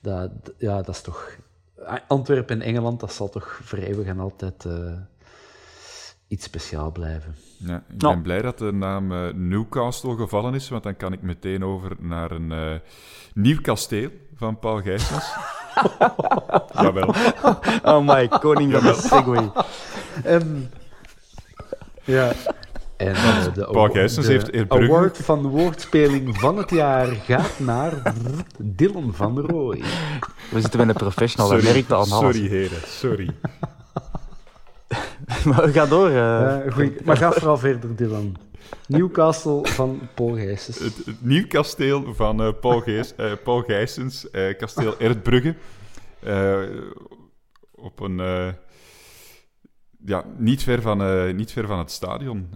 dat, 0.00 0.30
ja, 0.58 0.76
dat 0.76 0.94
is 0.94 1.00
toch... 1.00 1.36
Antwerpen 2.08 2.60
en 2.60 2.66
Engeland, 2.66 3.00
dat 3.00 3.12
zal 3.12 3.28
toch 3.28 3.60
voor 3.62 3.78
eeuwig 3.78 4.06
en 4.06 4.18
altijd 4.18 4.66
iets 6.28 6.44
speciaal 6.44 6.92
blijven. 6.92 7.34
Ja, 7.56 7.84
ik 7.90 7.98
ben 7.98 8.22
blij 8.22 8.42
dat 8.42 8.58
de 8.58 8.72
naam 8.72 9.06
Newcastle 9.48 10.16
gevallen 10.16 10.54
is, 10.54 10.68
want 10.68 10.82
dan 10.82 10.96
kan 10.96 11.12
ik 11.12 11.22
meteen 11.22 11.64
over 11.64 11.96
naar 11.98 12.30
een 12.30 12.80
nieuw 13.34 13.60
kasteel 13.60 14.10
van 14.34 14.58
Paul 14.58 14.80
Gijsens. 14.80 15.32
Jawel. 16.82 17.14
Oh 17.82 18.06
my, 18.06 18.28
koning 18.28 18.72
van 18.72 18.82
de 18.82 18.94
segway. 18.94 19.50
Um, 20.26 20.68
ja. 22.04 22.32
En 22.96 23.12
uh, 23.12 23.54
de, 23.54 23.68
Paul 23.70 23.88
Gijsens 23.88 24.26
heeft 24.26 24.52
Eerbrugge... 24.52 24.84
award 24.84 25.18
van 25.18 25.42
de 25.42 25.48
woordspeling 25.48 26.38
van 26.38 26.56
het 26.56 26.70
jaar 26.70 27.06
gaat 27.06 27.58
naar 27.58 28.14
Dylan 28.58 29.14
van 29.14 29.40
Rooij. 29.40 29.82
We 30.50 30.60
zitten 30.60 30.78
met 30.78 30.88
een 30.88 30.94
professional, 30.94 31.48
dat 31.48 31.62
merkt 31.62 31.92
al 31.92 32.04
Sorry, 32.04 32.48
heren, 32.48 32.80
sorry. 32.86 33.30
maar 35.50 35.68
ga 35.68 35.86
door. 35.86 36.08
Uh... 36.08 36.56
Uh, 36.78 36.90
maar 37.04 37.16
ga 37.16 37.32
vooral 37.32 37.58
verder, 37.58 37.96
Dylan. 37.96 38.36
Newcastle 38.86 39.60
van 39.62 40.00
Paul 40.14 40.34
Gijsens. 40.34 40.78
Het, 40.78 40.96
het 41.06 41.24
nieuw 41.24 41.46
kasteel 41.46 42.14
van 42.14 42.46
uh, 42.46 42.48
Paul, 42.60 42.82
uh, 42.86 43.02
Paul 43.44 43.62
Gijsens, 43.62 44.26
uh, 44.32 44.56
kasteel 44.56 44.98
Erdbrugge. 44.98 45.54
op 47.74 48.00
een... 48.00 48.16
ja, 50.04 50.24
niet 50.36 50.62
ver, 50.62 50.82
van, 50.82 51.36
niet 51.36 51.52
ver 51.52 51.66
van 51.66 51.78
het 51.78 51.90
stadion. 51.90 52.48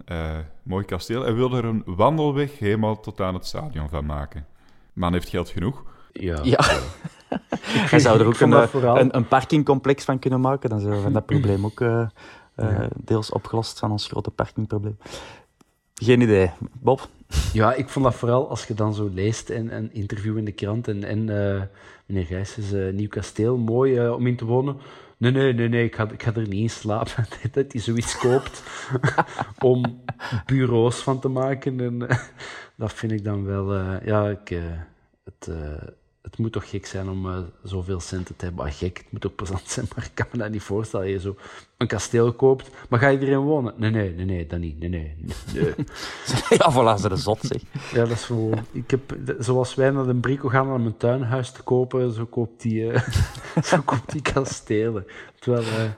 mooi 0.63 0.85
kasteel. 0.85 1.21
Hij 1.21 1.33
wil 1.33 1.53
er 1.53 1.65
een 1.65 1.83
wandelweg 1.85 2.59
helemaal 2.59 2.99
tot 2.99 3.21
aan 3.21 3.33
het 3.33 3.45
stadion 3.45 3.89
van 3.89 4.05
maken. 4.05 4.45
Man 4.93 5.13
heeft 5.13 5.29
geld 5.29 5.49
genoeg. 5.49 5.83
Ja. 6.11 6.39
ja. 6.43 6.59
Hij 7.89 7.99
zou 7.99 8.19
er 8.19 8.25
ook 8.25 8.39
een, 8.39 8.51
een, 8.99 9.15
een, 9.15 9.27
parkingcomplex 9.27 10.03
van 10.03 10.19
kunnen 10.19 10.41
maken. 10.41 10.69
Dan 10.69 10.79
zou 10.79 11.03
we 11.03 11.11
dat 11.11 11.25
probleem 11.25 11.65
ook 11.65 11.81
deels 12.95 13.31
opgelost 13.31 13.79
van 13.79 13.91
ons 13.91 14.07
grote 14.07 14.31
parkingprobleem. 14.31 14.97
Geen 15.93 16.21
idee. 16.21 16.51
Bob? 16.79 17.09
Ja, 17.53 17.73
ik 17.73 17.89
vond 17.89 18.05
dat 18.05 18.15
vooral 18.15 18.49
als 18.49 18.65
je 18.65 18.73
dan 18.73 18.93
zo 18.93 19.09
leest 19.13 19.49
en 19.49 19.75
een 19.75 19.93
interview 19.93 20.37
in 20.37 20.45
de 20.45 20.51
krant 20.51 20.87
en, 20.87 21.03
en 21.03 21.19
uh, 21.19 21.61
meneer 22.05 22.25
Gijsens, 22.25 22.73
uh, 22.73 22.93
Nieuw 22.93 23.07
Kasteel, 23.07 23.57
mooi 23.57 24.01
uh, 24.01 24.13
om 24.13 24.27
in 24.27 24.35
te 24.35 24.45
wonen. 24.45 24.77
Nee, 25.17 25.31
nee, 25.31 25.53
nee, 25.53 25.69
nee, 25.69 25.83
ik 25.83 25.95
ga, 25.95 26.09
ik 26.11 26.23
ga 26.23 26.33
er 26.33 26.47
niet 26.47 26.61
in 26.61 26.69
slapen. 26.69 27.25
dat 27.51 27.71
hij 27.71 27.81
zoiets 27.81 28.17
koopt 28.17 28.63
om 29.59 30.01
bureaus 30.45 30.95
van 30.95 31.19
te 31.19 31.27
maken. 31.27 31.79
En 31.79 32.07
dat 32.75 32.93
vind 32.93 33.11
ik 33.11 33.23
dan 33.23 33.45
wel, 33.45 33.75
ja, 34.05 34.29
ik, 34.29 34.61
het, 35.23 35.49
het 36.29 36.39
moet 36.39 36.51
toch 36.51 36.69
gek 36.69 36.85
zijn 36.85 37.09
om 37.09 37.25
uh, 37.25 37.37
zoveel 37.63 37.99
centen 37.99 38.35
te 38.35 38.45
hebben. 38.45 38.65
Ah, 38.65 38.71
gek, 38.71 38.97
het 38.97 39.11
moet 39.11 39.25
ook 39.25 39.35
plezant 39.35 39.69
zijn, 39.69 39.85
maar 39.95 40.05
ik 40.05 40.11
kan 40.13 40.25
me 40.31 40.37
dat 40.37 40.49
niet 40.51 40.61
voorstellen. 40.61 41.07
Je 41.07 41.19
zo 41.19 41.35
een 41.77 41.87
kasteel 41.87 42.33
koopt, 42.33 42.69
maar 42.89 42.99
ga 42.99 43.07
je 43.07 43.19
erin 43.19 43.39
wonen? 43.39 43.73
Nee, 43.77 43.91
nee, 43.91 44.13
nee, 44.13 44.25
nee, 44.25 44.47
dat 44.47 44.59
niet. 44.59 44.79
Nee, 44.79 44.89
nee, 44.89 45.15
nee. 45.53 45.73
ja, 46.59 46.71
voilà, 46.71 47.01
ze 47.01 47.09
de 47.09 47.15
zot, 47.15 47.39
zeg. 47.41 47.61
Ja, 47.91 47.99
dat 47.99 48.09
is 48.09 48.23
gewoon... 48.23 48.65
Ik 48.71 48.91
heb, 48.91 49.15
zoals 49.39 49.75
wij 49.75 49.89
naar 49.89 50.05
de 50.05 50.15
Brico 50.15 50.49
gaan 50.49 50.73
om 50.73 50.85
een 50.85 50.97
tuinhuis 50.97 51.51
te 51.51 51.63
kopen, 51.63 52.11
zo 52.11 52.25
koopt 52.25 52.61
die, 52.61 52.81
uh, 52.81 53.01
zo 53.63 53.81
koopt 53.85 54.11
die 54.11 54.21
kastelen. 54.21 55.05
Terwijl, 55.39 55.63
uh, 55.63 55.91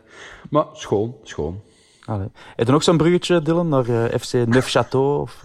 maar 0.50 0.66
schoon, 0.74 1.16
schoon. 1.24 1.62
Allee. 2.06 2.28
Heb 2.56 2.66
je 2.66 2.72
nog 2.72 2.84
zo'n 2.84 2.98
bruggetje, 2.98 3.42
Dylan, 3.42 3.70
naar 3.70 4.20
FC 4.20 4.34
Neufchâteau? 4.34 5.20
Of, 5.22 5.44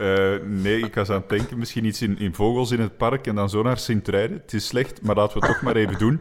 uh, 0.00 0.42
nee, 0.42 0.80
ik 0.80 0.94
was 0.94 1.10
aan 1.10 1.20
het 1.20 1.28
denken, 1.28 1.58
misschien 1.58 1.84
iets 1.84 2.02
in, 2.02 2.18
in 2.18 2.34
vogels 2.34 2.70
in 2.70 2.80
het 2.80 2.96
park 2.96 3.26
en 3.26 3.34
dan 3.34 3.50
zo 3.50 3.62
naar 3.62 3.78
Sint-Truiden. 3.78 4.36
Het 4.36 4.52
is 4.52 4.66
slecht, 4.66 5.02
maar 5.02 5.16
laten 5.16 5.40
we 5.40 5.46
het 5.46 5.54
toch 5.54 5.64
maar 5.64 5.76
even 5.76 5.98
doen. 5.98 6.20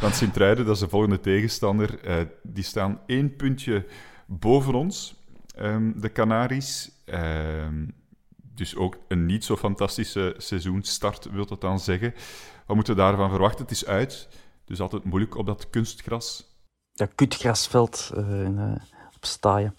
Want 0.00 0.14
Sint-Truiden, 0.14 0.64
dat 0.64 0.74
is 0.74 0.80
de 0.80 0.88
volgende 0.88 1.20
tegenstander. 1.20 2.08
Uh, 2.08 2.26
die 2.42 2.64
staan 2.64 3.00
één 3.06 3.36
puntje 3.36 3.86
boven 4.26 4.74
ons, 4.74 5.24
um, 5.58 6.00
de 6.00 6.12
Canaries. 6.12 6.90
Uh, 7.06 7.66
dus 8.54 8.76
ook 8.76 8.96
een 9.08 9.26
niet 9.26 9.44
zo 9.44 9.56
fantastische 9.56 10.34
seizoenstart, 10.36 11.30
wil 11.30 11.46
dat 11.46 11.60
dan 11.60 11.80
zeggen. 11.80 12.14
Wat 12.66 12.76
moeten 12.76 12.94
we 12.94 13.00
daarvan 13.00 13.30
verwachten? 13.30 13.62
Het 13.62 13.70
is 13.70 13.86
uit, 13.86 14.28
dus 14.64 14.80
altijd 14.80 15.04
moeilijk 15.04 15.36
op 15.36 15.46
dat 15.46 15.70
kunstgras. 15.70 16.56
Dat 16.92 17.14
kutgrasveld 17.14 18.10
in, 18.16 18.80
op 19.14 19.24
Staaien. 19.24 19.76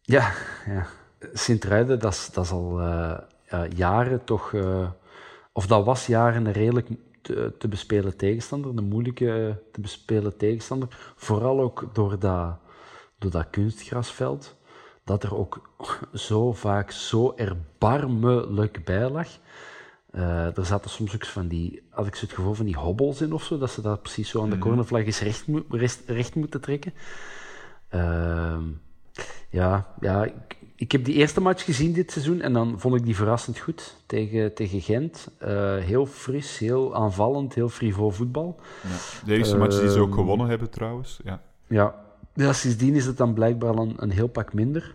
Ja, 0.00 0.32
ja. 0.66 0.86
Sint-Truiden, 1.32 1.98
dat 1.98 2.12
is, 2.12 2.30
dat 2.32 2.44
is 2.44 2.50
al 2.50 2.80
uh, 2.80 3.18
jaren 3.76 4.24
toch, 4.24 4.52
uh, 4.52 4.88
of 5.52 5.66
dat 5.66 5.84
was 5.84 6.06
jaren 6.06 6.46
een 6.46 6.52
redelijk 6.52 6.88
te, 7.22 7.52
te, 7.58 7.68
bespelen 7.68 8.16
tegenstander, 8.16 8.70
een 8.70 8.88
moeilijke 8.88 9.62
te 9.72 9.80
bespelen 9.80 10.36
tegenstander. 10.36 10.88
Vooral 11.16 11.60
ook 11.60 11.90
door 11.92 12.18
dat, 12.18 12.56
door 13.18 13.30
dat 13.30 13.50
kunstgrasveld, 13.50 14.56
dat 15.04 15.22
er 15.22 15.36
ook 15.36 15.70
zo 16.12 16.52
vaak 16.52 16.90
zo 16.90 17.32
erbarmelijk 17.36 18.84
bij 18.84 19.08
lag. 19.08 19.28
Er 20.54 20.66
zaten 20.66 20.90
soms 20.90 21.14
ook 21.14 21.24
van 21.24 21.48
die, 21.48 21.82
had 21.90 22.06
ik 22.06 22.14
zo 22.14 22.24
het 22.24 22.34
gevoel 22.34 22.54
van 22.54 22.64
die 22.64 22.76
hobbels 22.76 23.20
in 23.20 23.32
of 23.32 23.44
zo, 23.44 23.58
dat 23.58 23.70
ze 23.70 23.80
dat 23.80 24.02
precies 24.02 24.28
zo 24.28 24.42
aan 24.42 24.50
de 24.50 24.56
mhm. 24.56 24.64
cornervlag 24.64 25.04
eens 25.04 25.20
recht, 25.20 25.44
recht, 25.68 26.02
recht 26.06 26.34
moeten 26.34 26.60
trekken. 26.60 26.92
Uh, 27.94 28.58
ja, 29.50 29.94
ja 30.00 30.24
ik, 30.24 30.56
ik 30.80 30.92
heb 30.92 31.04
die 31.04 31.14
eerste 31.14 31.40
match 31.40 31.64
gezien 31.64 31.92
dit 31.92 32.10
seizoen 32.10 32.40
en 32.40 32.52
dan 32.52 32.80
vond 32.80 32.94
ik 32.94 33.04
die 33.04 33.16
verrassend 33.16 33.58
goed 33.58 33.96
tegen, 34.06 34.54
tegen 34.54 34.80
Gent. 34.80 35.28
Uh, 35.42 35.76
heel 35.76 36.06
fris, 36.06 36.58
heel 36.58 36.94
aanvallend, 36.94 37.54
heel 37.54 37.68
frivol 37.68 38.10
voetbal. 38.10 38.60
Ja. 38.82 39.24
De 39.26 39.34
eerste 39.34 39.54
uh, 39.54 39.60
match 39.60 39.80
die 39.80 39.90
ze 39.90 39.98
ook 39.98 40.06
ehm, 40.06 40.16
gewonnen 40.16 40.46
hebben 40.46 40.70
trouwens. 40.70 41.20
Ja, 41.24 41.42
ja. 41.66 41.94
ja 42.34 42.52
sindsdien 42.52 42.94
is 42.94 43.06
het 43.06 43.16
dan 43.16 43.34
blijkbaar 43.34 43.74
een, 43.74 43.94
een 43.96 44.10
heel 44.10 44.28
pak 44.28 44.52
minder. 44.52 44.94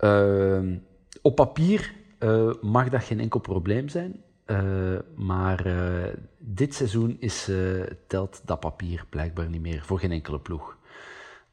Uh, 0.00 0.76
op 1.22 1.34
papier 1.34 1.94
eh, 2.18 2.52
mag 2.60 2.88
dat 2.88 3.04
geen 3.04 3.20
enkel 3.20 3.40
probleem 3.40 3.88
zijn. 3.88 4.22
Eh, 4.44 4.58
maar 5.16 5.66
dit 6.38 6.74
seizoen 6.74 7.16
is, 7.20 7.50
telt 8.06 8.42
dat 8.44 8.60
papier 8.60 9.04
blijkbaar 9.08 9.48
niet 9.48 9.60
meer 9.60 9.82
voor 9.84 9.98
geen 9.98 10.12
enkele 10.12 10.38
ploeg 10.38 10.78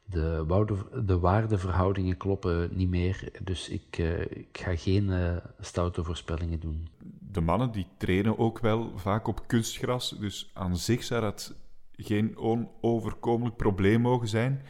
de, 0.10 1.04
de 1.06 1.20
waardeverhoudingen 1.20 2.17
kloppen 2.17 2.70
niet 2.72 2.89
meer. 2.89 3.32
Dus 3.43 3.70
ik, 3.70 3.98
uh, 3.98 4.22
ik 4.22 4.58
ga 4.60 4.76
geen 4.76 5.10
uh, 5.10 5.38
stoute 5.60 6.04
voorspellingen 6.04 6.60
doen. 6.60 6.88
De 7.32 7.41
mannen 7.41 7.72
die 7.72 7.88
trainen 7.98 8.38
ook 8.38 8.60
wel 8.60 8.91
vaak 8.96 9.28
op 9.28 9.48
kunstgras. 9.48 10.10
Dus 10.20 10.52
aan 10.54 10.78
zich 10.78 11.04
zou 11.04 11.22
dat 11.22 11.56
geen 11.96 12.38
onoverkomelijk 12.38 13.56
probleem 13.56 14.02
mogen 14.02 14.28
zijn. 14.28 14.62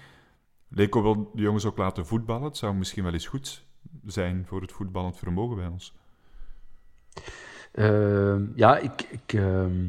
Leek 0.67 0.93
wel 0.93 1.31
de 1.33 1.41
jongens 1.41 1.65
ook 1.65 1.77
laten 1.77 2.05
voetballen. 2.05 2.43
Het 2.43 2.57
zou 2.57 2.75
misschien 2.75 3.03
wel 3.03 3.13
eens 3.13 3.27
goed 3.27 3.65
zijn 4.05 4.45
voor 4.45 4.61
het 4.61 4.71
voetballend 4.71 5.17
vermogen 5.17 5.55
bij 5.55 5.67
ons? 5.67 5.93
Ehm, 7.71 8.45
ja, 8.55 8.77
ik, 8.77 9.01
ik, 9.01 9.33
ehm, 9.33 9.85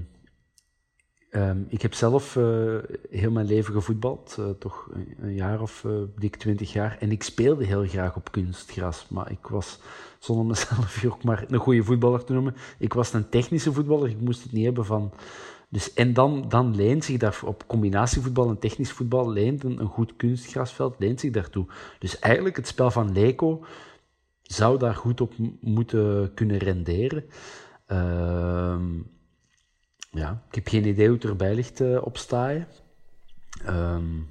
ehm, 1.30 1.58
ik 1.68 1.82
heb 1.82 1.94
zelf 1.94 2.36
uh, 2.36 2.78
heel 3.10 3.30
mijn 3.30 3.46
leven 3.46 3.72
gevoetbald, 3.72 4.36
uh, 4.40 4.46
toch 4.58 4.88
een, 5.18 5.34
jaar 5.34 5.60
of 5.60 5.84
uh, 5.86 5.92
dik 6.18 6.36
twintig 6.36 6.72
jaar. 6.72 6.96
En 7.00 7.10
ik 7.10 7.22
speelde 7.22 7.64
heel 7.64 7.86
graag 7.86 8.16
op 8.16 8.32
kunstgras, 8.32 9.06
maar 9.08 9.30
ik 9.30 9.46
was, 9.46 9.78
zonder 10.18 10.46
mezelf 10.46 11.00
hier 11.00 11.12
ook 11.12 11.24
maar 11.24 11.44
een 11.48 11.58
goede 11.58 11.84
voetballer 11.84 12.24
te 12.24 12.32
noemen, 12.32 12.56
ik 12.78 12.92
was 12.92 13.12
een 13.12 13.28
technische 13.28 13.72
voetballer. 13.72 14.08
Ik 14.08 14.20
moest 14.20 14.42
het 14.42 14.52
niet 14.52 14.64
hebben 14.64 14.84
van... 14.84 15.12
Dus, 15.70 15.92
en 15.92 16.12
dan, 16.12 16.44
dan 16.48 16.74
leent 16.76 17.04
zich 17.04 17.16
daar 17.16 17.40
op 17.44 17.66
combinatievoetbal 17.66 18.48
en 18.48 18.58
technisch 18.58 18.92
voetbal 18.92 19.30
leent 19.30 19.64
een, 19.64 19.78
goed 19.78 20.16
kunstgrasveld 20.16 20.94
leent 20.98 21.20
zich 21.20 21.30
daartoe. 21.32 21.66
Dus 21.98 22.18
eigenlijk 22.18 22.56
het 22.56 22.66
spel 22.66 22.90
van 22.90 23.12
Leco 23.12 23.64
zou 24.42 24.78
daar 24.78 24.94
goed 24.94 25.20
op 25.20 25.34
moeten 25.60 26.34
kunnen 26.34 26.58
renderen. 26.58 27.24
Uh, 27.88 28.76
ja, 30.18 30.42
ik 30.48 30.54
heb 30.54 30.68
geen 30.68 30.86
idee 30.86 31.06
hoe 31.06 31.14
het 31.14 31.24
erbij 31.24 31.54
ligt 31.54 31.80
uh, 31.80 31.98
op 32.02 32.16
staaien. 32.16 32.66
Um, 33.68 34.30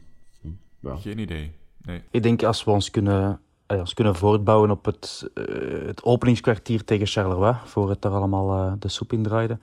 ja. 0.80 0.96
Geen 0.96 1.20
idee. 1.20 1.52
Nee. 1.82 2.04
Ik 2.12 2.24
denk 2.24 2.44
als 2.44 2.64
we 2.64 2.72
ons 2.72 2.92
kunnen, 2.92 3.40
uh, 3.68 3.80
ons 3.80 3.94
kunnen 3.94 4.16
voortbouwen 4.16 4.72
op 4.72 4.86
het, 4.86 5.30
uh, 5.34 5.88
het 5.88 6.04
openingskwartier 6.04 6.84
tegen 6.84 7.08
Charleroi, 7.08 7.56
voor 7.64 7.90
het 7.90 8.06
er 8.06 8.12
allemaal 8.12 8.76
de 8.80 8.88
soep 8.88 9.14
in 9.14 9.24
draaide, 9.24 9.60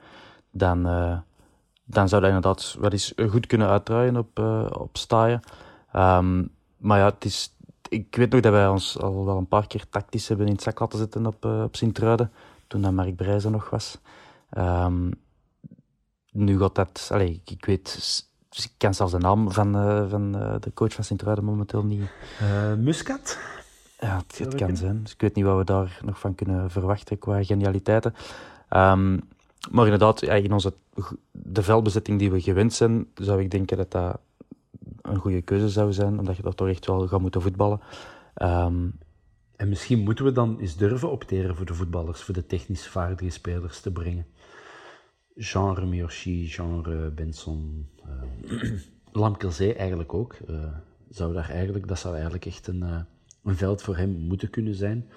dan, 0.51 0.83
dan 1.85 2.09
zou 2.09 2.23
dat 2.23 2.31
inderdaad 2.31 2.77
wel 2.81 2.91
eens 2.91 3.13
goed 3.31 3.47
kunnen 3.47 3.69
uitdraaien 3.69 4.17
op, 4.17 4.39
op 4.79 4.97
staaien. 4.97 5.43
Um, 5.97 6.51
maar 6.77 6.99
ja, 6.99 7.05
het 7.05 7.25
is, 7.25 7.57
ik 7.89 8.17
weet 8.17 8.31
nog 8.33 8.41
dat 8.41 8.53
wij 8.53 8.69
ons 8.69 8.99
al 8.99 9.25
wel 9.25 9.37
een 9.37 9.49
paar 9.49 9.67
keer 9.67 9.85
tactisch 9.91 10.29
hebben 10.29 10.47
in 10.47 10.53
het 10.53 10.63
zak 10.63 10.81
laten 10.81 10.99
zitten 10.99 11.27
op, 11.27 11.45
op 11.45 11.77
Sint-Truiden 11.77 12.33
toen 12.67 12.83
dat 12.83 12.93
Mark 12.93 13.17
Breizen 13.17 13.53
nog 13.53 13.71
was. 13.71 13.99
Um, 14.59 15.11
nu 16.35 16.59
gaat 16.59 16.75
dat... 16.75 17.09
Allez, 17.13 17.39
ik, 17.45 17.65
weet... 17.65 18.25
Ik 18.51 18.71
ken 18.77 18.95
zelfs 18.95 19.13
de 19.13 19.19
naam 19.19 19.53
van, 19.53 19.77
uh, 19.77 20.11
van 20.11 20.37
uh, 20.37 20.55
de 20.61 20.73
coach 20.75 20.93
van 20.93 21.05
Sint-Truiden 21.05 21.45
momenteel 21.45 21.85
niet. 21.85 22.11
Uh, 22.43 22.75
Muscat? 22.75 23.39
Ja, 24.01 24.17
het, 24.17 24.39
het 24.39 24.55
kan 24.55 24.77
zijn. 24.77 25.03
Dus 25.03 25.13
ik 25.13 25.21
weet 25.21 25.35
niet 25.35 25.45
wat 25.45 25.57
we 25.57 25.65
daar 25.65 26.01
nog 26.05 26.19
van 26.19 26.35
kunnen 26.35 26.71
verwachten 26.71 27.19
qua 27.19 27.45
genialiteiten. 27.45 28.15
Um, 28.71 29.21
maar 29.71 29.85
inderdaad, 29.85 30.21
ja, 30.21 30.33
in 30.33 30.53
onze, 30.53 30.75
de 31.31 31.63
veldbezetting 31.63 32.19
die 32.19 32.31
we 32.31 32.41
gewend 32.41 32.73
zijn, 32.73 33.07
zou 33.15 33.41
ik 33.41 33.51
denken 33.51 33.77
dat 33.77 33.91
dat 33.91 34.19
een 35.03 35.17
goede 35.17 35.43
keuze 35.43 35.69
zou 35.69 35.93
zijn, 35.93 36.19
omdat 36.19 36.37
je 36.37 36.43
daar 36.43 36.55
toch 36.55 36.69
echt 36.69 36.87
wel 36.87 37.09
gaat 37.09 37.21
moeten 37.21 37.43
voetballen. 37.43 37.81
Um, 38.43 38.99
en 39.57 39.69
misschien 39.69 39.99
moeten 39.99 40.25
we 40.25 40.33
dan 40.33 40.59
eens 40.61 40.77
durven 40.77 41.11
opteren 41.11 41.57
voor 41.57 41.67
de 41.67 41.75
voetballers, 41.75 42.23
voor 42.23 42.35
de 42.35 42.47
technisch 42.47 42.89
vaardige 42.89 43.31
spelers 43.31 43.81
te 43.81 43.93
brengen. 43.93 44.27
Genre 45.37 45.87
Miyoshi, 45.87 46.49
genre 46.49 47.11
Benson, 47.11 47.89
uh, 48.45 48.81
Lamkelzee 49.13 49.75
eigenlijk 49.75 50.15
ook. 50.15 50.37
Uh, 50.51 50.65
zou 51.09 51.33
daar 51.33 51.51
eigenlijk, 51.51 51.89
dat 51.89 51.99
zou 51.99 52.15
eigenlijk 52.15 52.47
echt 52.47 52.67
een, 52.67 52.83
uh, 52.83 53.01
een 53.43 53.57
veld 53.57 53.83
voor 53.83 53.97
hem 53.97 54.11
moeten 54.11 54.51
kunnen 54.51 54.75
zijn. 54.75 55.11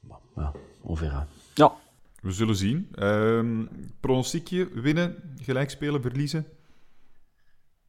Maar, 0.00 0.18
ja, 0.34 0.52
onverra. 0.82 1.26
Ja. 1.54 1.72
We 2.20 2.32
zullen 2.32 2.56
zien. 2.56 2.88
Uh, 2.94 3.66
pronostiekje, 4.00 4.68
winnen, 4.80 5.34
gelijk 5.42 5.70
spelen, 5.70 6.02
verliezen? 6.02 6.46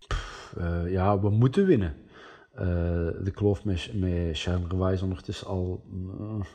Pff, 0.08 0.56
ja, 0.88 1.20
we 1.20 1.30
moeten 1.30 1.66
winnen. 1.66 1.96
Uh, 2.54 2.66
de 3.24 3.32
kloof 3.34 3.64
met, 3.64 3.92
met 3.94 4.40
Charleroi 4.40 4.94
is 4.94 5.02
ondertussen 5.02 5.48
al 5.48 5.84
uh, 6.20 6.46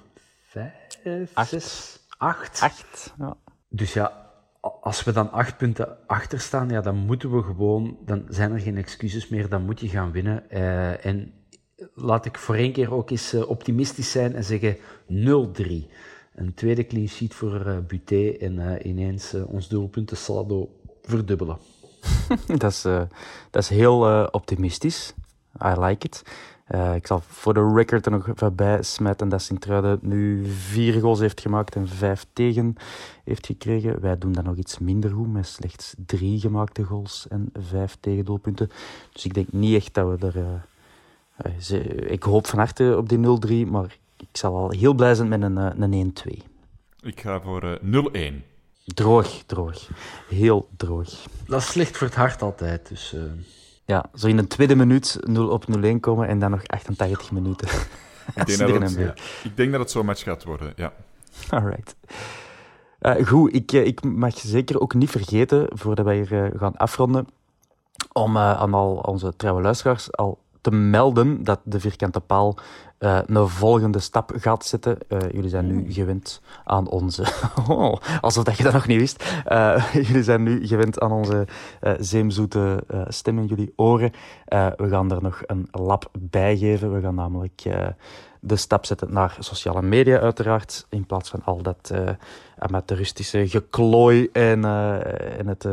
vijf, 0.43 1.31
acht. 1.35 1.49
zes, 1.49 1.99
acht. 2.19 2.61
acht 2.61 3.15
ja. 3.19 3.37
Dus 3.75 3.93
ja, 3.93 4.31
als 4.61 5.05
we 5.05 5.13
dan 5.13 5.31
acht 5.33 5.57
punten 5.57 5.97
achter 6.07 6.41
staan, 6.41 6.69
ja, 6.69 6.81
dan 6.81 6.97
moeten 6.97 7.37
we 7.37 7.43
gewoon, 7.43 7.97
dan 8.05 8.25
zijn 8.29 8.53
er 8.53 8.61
geen 8.61 8.77
excuses 8.77 9.29
meer, 9.29 9.49
dan 9.49 9.65
moet 9.65 9.81
je 9.81 9.89
gaan 9.89 10.13
winnen. 10.13 10.45
Uh, 10.51 11.05
en 11.07 11.33
laat 11.95 12.25
ik 12.25 12.39
voor 12.39 12.55
één 12.55 12.73
keer 12.73 12.93
ook 12.93 13.11
eens 13.11 13.35
optimistisch 13.35 14.11
zijn 14.11 14.35
en 14.35 14.45
zeggen 14.45 14.77
0-3. 14.77 14.81
Een 16.35 16.55
tweede 16.55 16.87
clean 16.87 17.09
sheet 17.09 17.35
voor 17.35 17.67
uh, 17.67 17.79
Buté 17.87 18.37
en 18.41 18.87
ineens 18.89 19.35
ons 19.47 19.69
doelpunten 19.69 20.17
saldo 20.17 20.71
verdubbelen. 21.03 21.59
dat, 22.59 22.71
is, 22.71 22.83
dat 23.51 23.63
is 23.63 23.69
heel 23.69 24.29
optimistisch. 24.31 25.15
I 25.65 25.81
like 25.81 26.07
it. 26.07 26.23
Uh, 26.69 26.95
ik 26.95 27.07
zal 27.07 27.21
voor 27.21 27.55
de 27.55 27.73
record 27.75 28.07
er 28.07 28.13
nog 28.13 28.29
voorbij 28.35 28.83
smijten 28.83 29.29
dat 29.29 29.43
Sint-Truiden 29.43 29.99
nu 30.03 30.47
vier 30.47 31.01
goals 31.01 31.19
heeft 31.19 31.41
gemaakt 31.41 31.75
en 31.75 31.89
vijf 31.89 32.27
tegen 32.33 32.77
heeft 33.25 33.47
gekregen. 33.47 34.01
Wij 34.01 34.19
doen 34.19 34.33
dat 34.33 34.45
nog 34.45 34.57
iets 34.57 34.79
minder 34.79 35.11
goed, 35.11 35.33
met 35.33 35.47
slechts 35.47 35.95
drie 36.07 36.41
gemaakte 36.41 36.83
goals 36.83 37.27
en 37.29 37.51
vijf 37.53 37.97
tegendoelpunten. 38.01 38.71
Dus 39.13 39.25
ik 39.25 39.35
denk 39.35 39.53
niet 39.53 39.75
echt 39.75 39.95
dat 39.95 40.21
we 40.21 40.27
er... 40.27 40.37
Uh, 40.37 42.11
ik 42.11 42.23
hoop 42.23 42.47
van 42.47 42.59
harte 42.59 42.95
op 42.97 43.09
die 43.09 43.67
0-3, 43.67 43.71
maar 43.71 43.99
ik 44.17 44.29
zal 44.33 44.57
al 44.57 44.71
heel 44.71 44.95
blij 44.95 45.15
zijn 45.15 45.29
met 45.29 45.43
een, 45.43 45.83
een 45.83 46.15
1-2. 46.29 46.43
Ik 47.01 47.21
ga 47.21 47.41
voor 47.41 47.79
0-1. 47.83 47.89
Droog, 48.85 49.43
droog. 49.47 49.89
Heel 50.29 50.69
droog. 50.77 51.27
Dat 51.47 51.61
is 51.61 51.67
slecht 51.67 51.97
voor 51.97 52.07
het 52.07 52.17
hart 52.17 52.43
altijd, 52.43 52.89
dus... 52.89 53.17
Ja, 53.87 54.05
zo 54.15 54.27
in 54.27 54.37
de 54.37 54.47
tweede 54.47 54.77
minuut 54.77 55.19
0 55.21 55.49
op 55.49 55.65
0-1 55.79 56.01
komen 56.01 56.29
en 56.29 56.39
dan 56.39 56.51
nog 56.51 56.67
88 56.67 57.31
minuten. 57.31 57.69
ik, 58.35 58.47
denk 58.47 58.59
dat 58.81 58.83
het, 58.83 58.95
ja. 58.95 59.15
ik 59.45 59.57
denk 59.57 59.71
dat 59.71 59.81
het 59.81 59.91
zo'n 59.91 60.07
match 60.07 60.23
gaat 60.23 60.45
worden, 60.45 60.73
ja. 60.77 60.93
Alright. 61.51 61.97
Uh, 63.01 63.27
goed, 63.27 63.55
ik, 63.55 63.73
ik 63.73 64.05
mag 64.05 64.39
zeker 64.39 64.81
ook 64.81 64.95
niet 64.95 65.11
vergeten, 65.11 65.67
voordat 65.69 66.05
wij 66.05 66.17
hier 66.17 66.33
uh, 66.33 66.61
gaan 66.61 66.77
afronden, 66.77 67.27
om 68.13 68.37
uh, 68.37 68.61
aan 68.61 68.75
al 68.75 68.97
onze 68.97 69.37
trouwe 69.37 69.63
luisteraars 69.63 70.13
al 70.13 70.44
te 70.65 70.71
melden 70.71 71.45
dat 71.45 71.61
de 71.63 71.81
vierkante 71.81 72.21
paal 72.21 72.57
uh, 72.99 73.19
een 73.27 73.49
volgende 73.49 73.99
stap 73.99 74.33
gaat 74.37 74.65
zetten. 74.65 74.99
Uh, 75.09 75.19
jullie 75.33 75.49
zijn 75.49 75.67
nu 75.67 75.93
gewend 75.93 76.41
aan 76.65 76.89
onze... 76.89 77.25
Oh, 77.69 77.97
alsof 78.21 78.45
dat 78.45 78.57
je 78.57 78.63
dat 78.63 78.73
nog 78.73 78.87
niet 78.87 78.99
wist. 78.99 79.25
Uh, 79.49 79.85
jullie 79.93 80.23
zijn 80.23 80.43
nu 80.43 80.67
gewend 80.67 81.01
aan 81.01 81.13
onze 81.13 81.47
zeemzoete 81.99 82.85
stem 83.09 83.39
in 83.39 83.47
jullie 83.47 83.73
oren. 83.77 84.11
we 84.77 84.89
gaan 84.89 85.11
er 85.11 85.23
nog 85.23 85.43
een 85.47 85.69
lab 85.71 86.11
bij 86.19 86.57
geven. 86.57 86.95
We 86.95 87.01
gaan 87.01 87.15
namelijk 87.15 87.63
de 88.41 88.57
stap 88.57 88.87
zetten 88.87 89.13
naar 89.13 89.37
sociale 89.39 89.83
media 89.83 90.19
uiteraard. 90.19 90.87
In 90.89 91.07
plaats 91.07 91.31
van 91.31 91.45
al 91.45 91.63
dat 91.63 91.93
amateuristische 92.59 93.49
geklooi 93.49 94.29
en, 94.33 94.65
en 95.39 95.47
het 95.47 95.67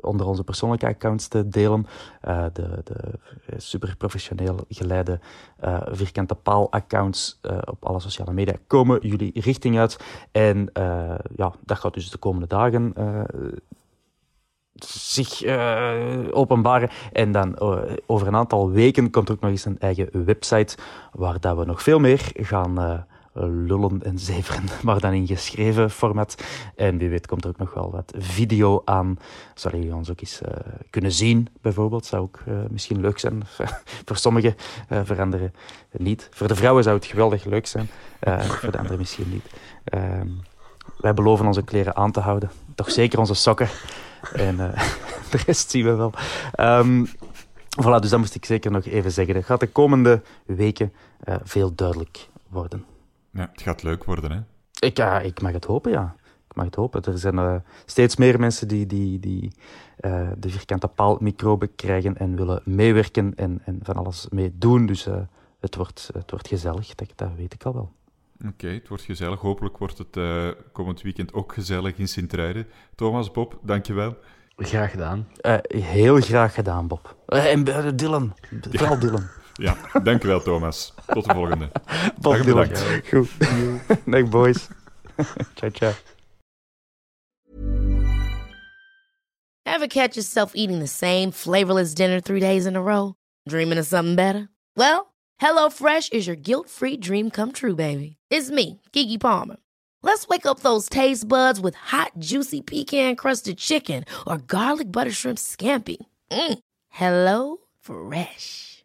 onder 0.00 0.26
onze 0.26 0.44
persoonlijke 0.44 0.86
accounts 0.86 1.28
te 1.28 1.48
delen. 1.48 1.86
Uh, 2.28 2.44
de, 2.52 2.80
de 2.84 2.96
super 3.56 3.96
professioneel 3.96 4.64
geleide 4.68 5.20
uh, 5.64 5.80
vierkante 5.90 6.34
paal 6.34 6.72
accounts 6.72 7.38
uh, 7.42 7.58
op 7.64 7.84
alle 7.84 8.00
sociale 8.00 8.32
media 8.32 8.54
komen 8.66 9.08
jullie 9.08 9.40
richting 9.40 9.78
uit. 9.78 9.98
En 10.32 10.70
ja, 11.36 11.52
dat 11.64 11.78
gaat 11.78 11.94
dus 11.94 12.10
de 12.10 12.18
komende 12.18 12.46
dagen 12.46 12.92
zich 14.84 15.44
openbaren. 16.30 16.90
En 17.12 17.32
dan 17.32 17.60
over 18.06 18.26
een 18.26 18.36
aantal 18.36 18.70
weken 18.70 19.10
komt 19.10 19.28
er 19.28 19.34
ook 19.34 19.40
nog 19.40 19.50
eens 19.50 19.64
een 19.64 19.78
eigen 19.78 20.24
website 20.24 20.76
waar 21.12 21.40
dat 21.40 21.56
we 21.56 21.64
nog 21.64 21.82
veel 21.82 21.98
meer 21.98 22.30
gaan 22.34 23.06
lullen 23.44 24.02
en 24.02 24.18
zeveren, 24.18 24.64
maar 24.82 25.00
dan 25.00 25.12
in 25.12 25.26
geschreven 25.26 25.90
format. 25.90 26.42
En 26.76 26.98
wie 26.98 27.08
weet 27.08 27.26
komt 27.26 27.44
er 27.44 27.50
ook 27.50 27.56
nog 27.56 27.74
wel 27.74 27.90
wat 27.90 28.12
video 28.18 28.82
aan. 28.84 29.18
Zal 29.54 29.70
jullie 29.70 29.94
ons 29.94 30.10
ook 30.10 30.20
eens 30.20 30.40
uh, 30.42 30.48
kunnen 30.90 31.12
zien, 31.12 31.48
bijvoorbeeld. 31.60 32.06
Zou 32.06 32.22
ook 32.22 32.40
uh, 32.48 32.54
misschien 32.70 33.00
leuk 33.00 33.18
zijn. 33.18 33.42
voor 34.06 34.16
sommigen, 34.16 34.56
uh, 34.92 35.00
voor 35.04 35.20
anderen 35.20 35.54
niet. 35.90 36.28
Voor 36.32 36.48
de 36.48 36.54
vrouwen 36.54 36.82
zou 36.82 36.96
het 36.96 37.06
geweldig 37.06 37.44
leuk 37.44 37.66
zijn. 37.66 37.88
voor 38.40 38.70
de 38.70 38.78
anderen 38.78 38.98
misschien 38.98 39.30
niet. 39.30 39.44
Ehm, 39.84 40.28
wij 40.98 41.14
beloven 41.14 41.46
onze 41.46 41.62
kleren 41.62 41.96
aan 41.96 42.12
te 42.12 42.20
houden. 42.20 42.50
Toch 42.74 42.90
zeker 42.90 43.18
onze 43.18 43.34
sokken. 43.34 43.68
En 44.32 44.56
de 45.30 45.38
rest 45.46 45.70
zien 45.70 45.84
we 45.84 45.94
wel. 45.94 46.12
Um, 46.60 47.06
voilà, 47.84 48.00
dus 48.00 48.10
dat 48.10 48.18
moest 48.18 48.34
ik 48.34 48.44
zeker 48.44 48.70
nog 48.70 48.84
even 48.84 49.12
zeggen. 49.12 49.34
Dat 49.34 49.44
gaat 49.44 49.60
de 49.60 49.68
komende 49.68 50.22
weken 50.46 50.92
veel 51.44 51.74
duidelijk 51.74 52.28
worden. 52.48 52.95
Ja, 53.36 53.48
het 53.52 53.62
gaat 53.62 53.82
leuk 53.82 54.04
worden, 54.04 54.32
hè? 54.32 54.40
Ik, 54.86 54.98
uh, 54.98 55.24
ik 55.24 55.40
mag 55.40 55.52
het 55.52 55.64
hopen, 55.64 55.90
ja. 55.90 56.14
Ik 56.48 56.56
mag 56.56 56.64
het 56.64 56.74
hopen. 56.74 57.02
Er 57.02 57.18
zijn 57.18 57.34
uh, 57.34 57.56
steeds 57.84 58.16
meer 58.16 58.40
mensen 58.40 58.68
die, 58.68 58.86
die, 58.86 59.20
die 59.20 59.52
uh, 60.00 60.28
de 60.38 60.48
vierkante 60.48 60.88
paalmicroben 60.88 61.74
krijgen 61.74 62.16
en 62.16 62.36
willen 62.36 62.62
meewerken 62.64 63.34
en, 63.34 63.60
en 63.64 63.78
van 63.82 63.94
alles 63.94 64.26
mee 64.30 64.52
doen. 64.58 64.86
Dus 64.86 65.04
het, 65.60 65.76
wordt, 65.76 66.10
het 66.12 66.30
wordt 66.30 66.48
gezellig, 66.48 66.94
dat, 66.94 67.12
dat 67.14 67.30
weet 67.36 67.54
ik 67.54 67.64
al 67.64 67.72
wel. 67.72 67.92
Oké, 68.38 68.48
okay, 68.48 68.74
het 68.74 68.88
wordt 68.88 69.02
gezellig. 69.02 69.40
Hopelijk 69.40 69.78
wordt 69.78 69.98
het 69.98 70.18
komend 70.72 71.02
weekend 71.02 71.32
ook 71.32 71.52
gezellig 71.52 71.96
in 71.96 72.08
Sint-Truiden. 72.08 72.66
Thomas, 72.94 73.30
Bob, 73.30 73.58
dankjewel. 73.62 74.16
Graag 74.56 74.90
gedaan. 74.90 75.28
heel 75.66 76.20
graag 76.20 76.54
gedaan, 76.54 76.86
Bob. 76.86 77.16
en 77.26 77.64
Dylan. 77.96 78.34
Vooral 78.70 78.98
Dylan. 78.98 79.24
Ja, 79.56 79.76
dankjewel 80.02 80.40
Thomas. 80.42 80.92
Tot 81.06 81.24
de 81.24 81.34
volgende. 81.34 81.68
Bob 82.20 82.32
Dag 82.36 82.38
en 82.38 82.46
Dylan. 82.46 82.68
bedankt. 82.68 83.08
Goed. 83.08 83.30
Dag 84.06 84.28
boys. 84.28 84.68
ciao, 85.56 85.70
ciao. 85.70 85.92
Ever 89.64 89.86
catch 89.88 90.16
yourself 90.16 90.52
eating 90.54 90.78
the 90.78 90.86
same 90.86 91.30
flavorless 91.30 91.94
dinner 91.94 92.20
three 92.20 92.40
days 92.40 92.66
in 92.66 92.76
a 92.76 92.82
row? 92.82 93.14
Dreaming 93.48 93.78
of 93.78 93.86
something 93.86 94.14
better? 94.14 94.48
Well, 94.76 95.12
HelloFresh 95.40 96.12
is 96.12 96.26
your 96.26 96.36
guilt-free 96.36 96.96
dream 96.98 97.30
come 97.30 97.52
true, 97.52 97.74
baby. 97.74 98.16
It's 98.30 98.50
me, 98.50 98.80
Kiki 98.92 99.18
Palmer. 99.18 99.56
Let's 100.02 100.28
wake 100.28 100.46
up 100.46 100.60
those 100.60 100.88
taste 100.88 101.28
buds 101.28 101.60
with 101.60 101.74
hot, 101.74 102.12
juicy 102.18 102.60
pecan-crusted 102.62 103.58
chicken 103.58 104.04
or 104.26 104.38
garlic 104.38 104.90
butter 104.92 105.10
shrimp 105.12 105.38
scampi. 105.38 105.96
Mm. 106.30 106.58
Hello 106.88 107.58
Fresh. 107.80 108.84